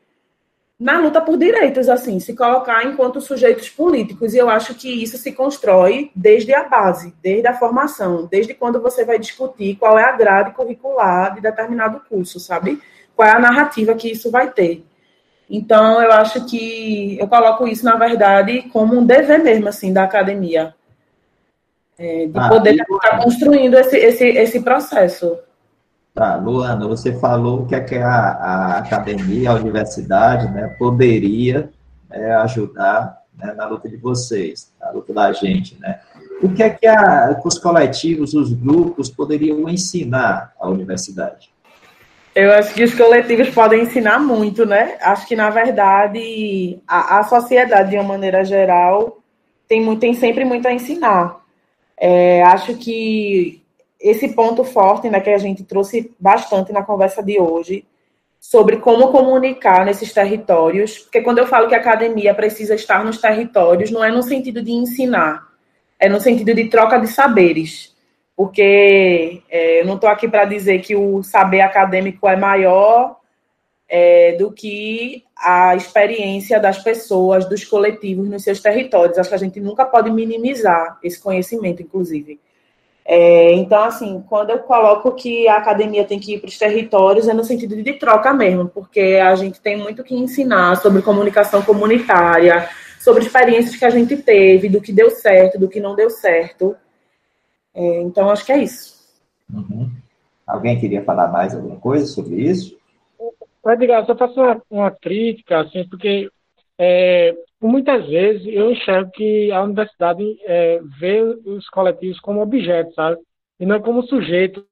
[0.78, 4.34] na luta por direitos, assim, se colocar enquanto sujeitos políticos.
[4.34, 8.82] E eu acho que isso se constrói desde a base, desde a formação, desde quando
[8.82, 12.82] você vai discutir qual é a grade curricular de determinado curso, sabe?
[13.16, 14.84] Qual é a narrativa que isso vai ter.
[15.54, 20.04] Então, eu acho que eu coloco isso, na verdade, como um dever mesmo, assim, da
[20.04, 20.74] academia.
[22.00, 25.38] É, de ah, poder estar construindo esse, esse, esse processo.
[26.14, 31.70] Tá, Luana, você falou que, é que a, a academia, a universidade, né, poderia
[32.10, 36.00] né, ajudar né, na luta de vocês, na luta da gente, né?
[36.42, 41.51] O que é que, a, que os coletivos, os grupos poderiam ensinar à universidade?
[42.34, 44.98] Eu acho que os coletivos podem ensinar muito, né?
[45.02, 49.20] Acho que, na verdade, a, a sociedade, de uma maneira geral,
[49.68, 51.42] tem, muito, tem sempre muito a ensinar.
[51.98, 53.62] É, acho que
[54.00, 57.86] esse ponto forte né, que a gente trouxe bastante na conversa de hoje,
[58.40, 63.22] sobre como comunicar nesses territórios, porque quando eu falo que a academia precisa estar nos
[63.22, 65.48] territórios, não é no sentido de ensinar,
[66.00, 67.91] é no sentido de troca de saberes,
[68.42, 73.18] porque é, eu não estou aqui para dizer que o saber acadêmico é maior
[73.88, 79.20] é, do que a experiência das pessoas, dos coletivos nos seus territórios.
[79.20, 82.40] Acho que a gente nunca pode minimizar esse conhecimento, inclusive.
[83.06, 87.28] É, então, assim, quando eu coloco que a academia tem que ir para os territórios,
[87.28, 91.62] é no sentido de troca mesmo, porque a gente tem muito que ensinar sobre comunicação
[91.62, 92.68] comunitária,
[93.00, 96.76] sobre experiências que a gente teve, do que deu certo, do que não deu certo.
[97.74, 99.02] É, então, acho que é isso.
[99.54, 99.90] Uhum.
[100.46, 102.78] Alguém queria falar mais alguma coisa sobre isso?
[103.66, 106.30] Edgar, só faço uma, uma crítica, assim, porque
[106.78, 113.22] é, muitas vezes eu enxergo que a universidade é, vê os coletivos como objetos, sabe?
[113.60, 114.66] E não como sujeito,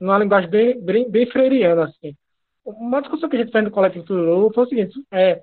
[0.00, 2.14] numa linguagem bem, bem, bem freiriana, assim.
[2.64, 5.42] Uma discussão que a gente fez no coletivo Tururu foi o seguinte, é,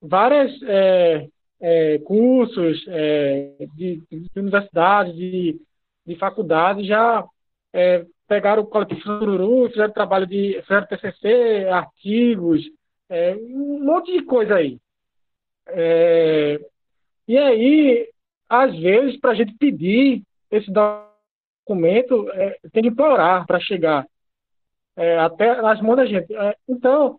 [0.00, 1.26] várias, é,
[1.60, 5.60] é, cursos é, de, de universidade, de,
[6.06, 7.24] de faculdade, já
[7.72, 12.62] é, pegaram o coletivo Sururu, fizeram trabalho de fizeram TCC, artigos,
[13.08, 14.78] é, um monte de coisa aí.
[15.68, 16.60] É,
[17.26, 18.08] e aí,
[18.48, 24.06] às vezes, para a gente pedir esse documento, é, tem que implorar para chegar
[24.96, 26.34] é, até nas mãos da gente.
[26.34, 27.18] É, então,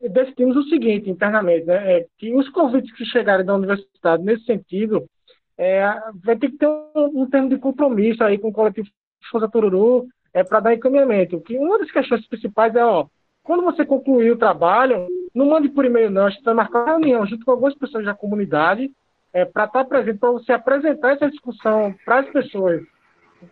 [0.00, 5.08] decidimos o seguinte internamente, né, é, que os convites que chegarem da universidade nesse sentido,
[5.58, 5.82] é,
[6.24, 8.88] vai ter que ter um, um, termo de compromisso aí com o coletivo
[9.30, 11.40] Força Tururu é, para dar encaminhamento.
[11.40, 13.06] Que uma das questões principais é, ó,
[13.42, 16.92] quando você concluir o trabalho, não mande por e-mail não, a gente vai marcar uma
[16.92, 18.90] reunião junto com algumas pessoas da comunidade
[19.32, 22.82] é, para estar presente, para você apresentar essa discussão para as pessoas,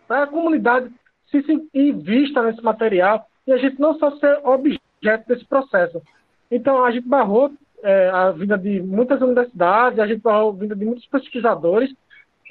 [0.07, 0.89] para a comunidade
[1.29, 6.01] se sentir vista nesse material e a gente não só ser objeto desse processo,
[6.49, 7.51] então, a gente barrou
[7.83, 11.93] é, a vinda de muitas universidades, a gente a vinda de muitos pesquisadores,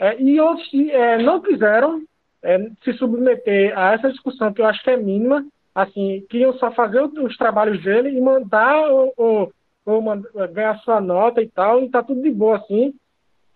[0.01, 2.03] é, e outros é, não quiseram
[2.43, 5.45] é, se submeter a essa discussão, que eu acho que é mínima,
[5.75, 9.53] assim, queriam só fazer os trabalhos dele e mandar ou, ou,
[9.85, 12.95] ou mandar, ganhar sua nota e tal, e tá tudo de boa, assim.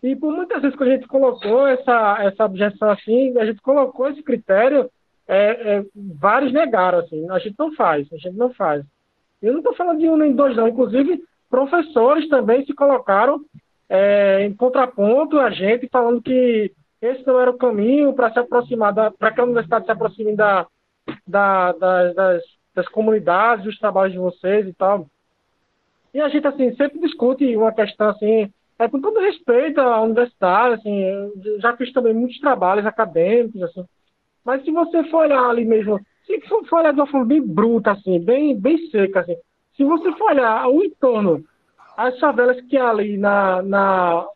[0.02, 4.08] E por muitas vezes que a gente colocou essa, essa objeção assim, a gente colocou
[4.08, 4.90] esse critério,
[5.28, 5.84] é, é,
[6.18, 8.84] vários negaram, assim, a gente não faz, a gente não faz.
[9.42, 10.68] Eu não estou falando de um nem dois, não.
[10.68, 13.40] Inclusive, professores também se colocaram
[13.88, 16.72] é, em contraponto a gente, falando que
[17.02, 20.66] esse não era o caminho para se aproximar, para que a universidade se aproxime da,
[21.26, 22.42] da, da, das,
[22.74, 25.06] das comunidades, dos trabalhos de vocês e tal.
[26.14, 30.74] E a gente, assim, sempre discute uma questão, assim, é, com todo respeito à universidade,
[30.74, 31.04] assim,
[31.60, 33.84] já fiz também muitos trabalhos acadêmicos, assim,
[34.44, 37.92] mas se você for olhar ali mesmo se for olhar de uma forma bem bruta,
[37.92, 39.36] assim, bem, bem seca, assim,
[39.80, 41.42] se você for olhar o entorno,
[41.96, 44.26] as favelas que há ali na, na,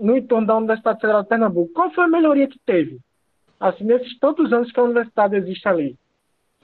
[0.00, 2.98] no entorno da Universidade Federal de Pernambuco, qual foi a melhoria que teve?
[3.60, 5.98] Assim, nesses tantos anos que a universidade existe ali,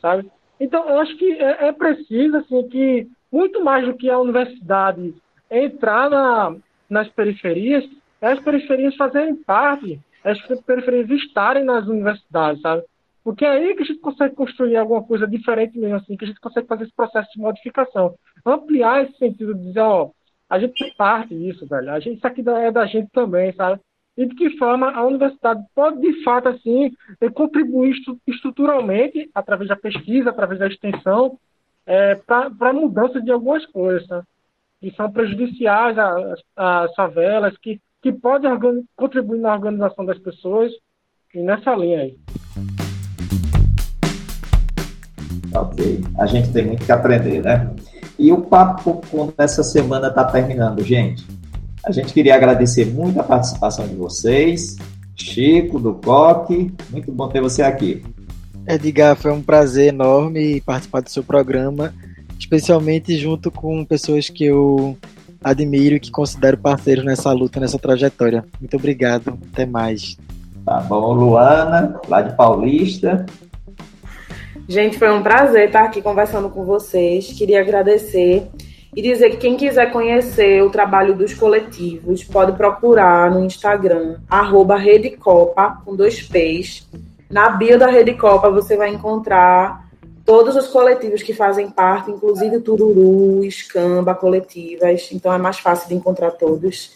[0.01, 0.31] sabe?
[0.59, 5.15] Então, eu acho que é, é preciso, assim, que muito mais do que a universidade
[5.51, 6.57] entrar na,
[6.89, 7.85] nas periferias,
[8.19, 12.83] é as periferias fazerem parte, é as periferias estarem nas universidades, sabe?
[13.25, 16.29] Porque é aí que a gente consegue construir alguma coisa diferente mesmo assim, que a
[16.29, 18.15] gente consegue fazer esse processo de modificação.
[18.45, 20.11] Ampliar esse sentido de dizer, ó,
[20.51, 21.91] a gente parte disso, velho.
[21.91, 23.81] A gente, isso aqui é da gente também, sabe?
[24.17, 26.93] E de que forma a universidade pode, de fato, assim,
[27.33, 27.97] contribuir
[28.27, 31.39] estruturalmente, através da pesquisa, através da extensão,
[31.87, 34.23] é, para a mudança de algumas coisas, né?
[34.81, 38.51] que são prejudiciais às, às favelas, que, que podem
[38.97, 40.73] contribuir na organização das pessoas,
[41.33, 42.19] e nessa linha aí.
[45.63, 46.05] Ok.
[46.19, 47.71] A gente tem muito que aprender, né?
[48.19, 51.25] E o papo com essa semana está terminando, gente.
[51.85, 54.77] A gente queria agradecer muito a participação de vocês,
[55.15, 56.73] Chico, do Coque.
[56.91, 58.03] Muito bom ter você aqui.
[58.67, 61.93] Edgar, foi um prazer enorme participar do seu programa,
[62.39, 64.97] especialmente junto com pessoas que eu
[65.43, 68.45] admiro e que considero parceiros nessa luta, nessa trajetória.
[68.61, 69.39] Muito obrigado.
[69.53, 70.17] Até mais.
[70.65, 73.27] Tá bom, Luana, lá de Paulista.
[74.69, 77.33] Gente, foi um prazer estar aqui conversando com vocês.
[77.33, 78.49] Queria agradecer
[78.95, 84.77] e dizer que quem quiser conhecer o trabalho dos coletivos pode procurar no Instagram, arroba
[84.77, 86.89] Redecopa, com dois P's.
[87.31, 89.89] Na bio da Rede Copa você vai encontrar
[90.25, 95.09] todos os coletivos que fazem parte, inclusive Tururu, Escamba, coletivas.
[95.11, 96.93] Então é mais fácil de encontrar todos.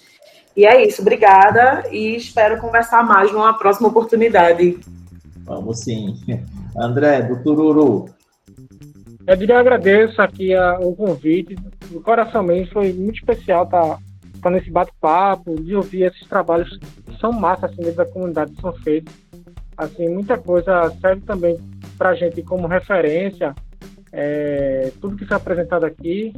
[0.54, 4.78] E é isso, obrigada e espero conversar mais numa próxima oportunidade.
[5.46, 6.18] Vamos sim.
[6.76, 8.06] André, do Tururu.
[9.26, 11.56] Eu diria agradeço aqui a, o convite,
[11.90, 13.98] do coração mesmo, foi muito especial estar tá,
[14.42, 18.72] tá nesse bate-papo, de ouvir esses trabalhos que são massa assim, dentro da comunidade, são
[18.72, 19.12] feitos.
[19.76, 21.58] Assim, muita coisa serve também
[21.98, 23.54] para a gente como referência,
[24.12, 26.32] é, tudo que foi apresentado aqui.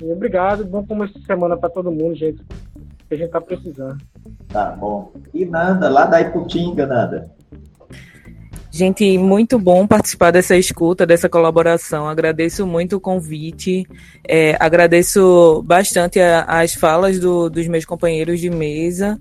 [0.00, 2.42] E obrigado, bom começo de semana para todo mundo, gente,
[3.08, 3.98] que a gente está precisando.
[4.48, 5.12] Tá bom.
[5.32, 7.30] E Nanda, lá da Iputinga, Nanda.
[8.76, 12.08] Gente, muito bom participar dessa escuta, dessa colaboração.
[12.08, 13.86] Agradeço muito o convite.
[14.26, 19.20] É, agradeço bastante a, as falas do, dos meus companheiros de mesa.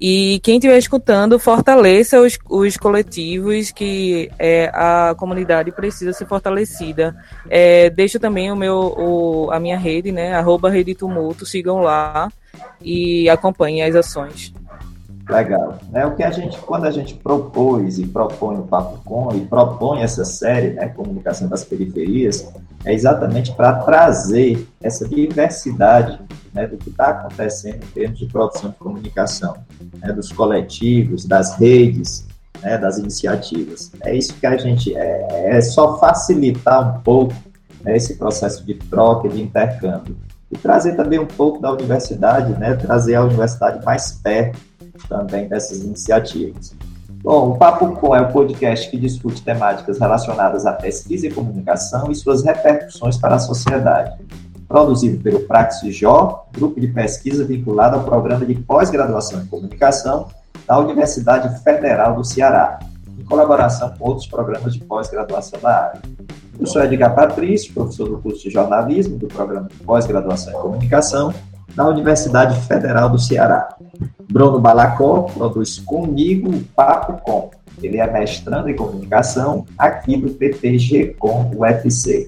[0.00, 7.14] E quem estiver escutando, fortaleça os, os coletivos que é, a comunidade precisa ser fortalecida.
[7.50, 10.32] É, deixo também o meu, o, a minha rede, né?
[10.32, 12.32] Arroba Rede Tumulto, sigam lá
[12.80, 14.54] e acompanhem as ações.
[15.28, 15.78] Legal.
[15.92, 19.40] É o que a gente, quando a gente propôs e propõe o Papo Com e
[19.40, 22.46] propõe essa série, né, Comunicação das Periferias,
[22.84, 26.20] é exatamente para trazer essa diversidade
[26.52, 29.56] né, do que está acontecendo em termos de produção de comunicação,
[29.98, 32.26] né, dos coletivos, das redes,
[32.62, 33.90] né, das iniciativas.
[34.02, 37.34] É isso que a gente é, é só facilitar um pouco
[37.82, 40.16] né, esse processo de troca, de intercâmbio
[40.52, 44.73] e trazer também um pouco da universidade, né, trazer a universidade mais perto
[45.08, 46.74] também dessas iniciativas.
[47.22, 52.10] Bom, o Papo Com é o podcast que discute temáticas relacionadas à pesquisa e comunicação
[52.10, 54.14] e suas repercussões para a sociedade.
[54.68, 60.28] Produzido pelo Praxis-Jó, grupo de pesquisa vinculado ao programa de pós-graduação em comunicação
[60.66, 62.78] da Universidade Federal do Ceará,
[63.18, 66.02] em colaboração com outros programas de pós-graduação da área.
[66.58, 71.32] Eu sou Edgar Patrício, professor do curso de jornalismo do programa de pós-graduação em comunicação
[71.74, 73.76] da Universidade Federal do Ceará.
[74.30, 77.50] Bruno Balacó produz comigo o Papo Com.
[77.82, 82.26] Ele é mestrando em comunicação aqui do PPG com UFC.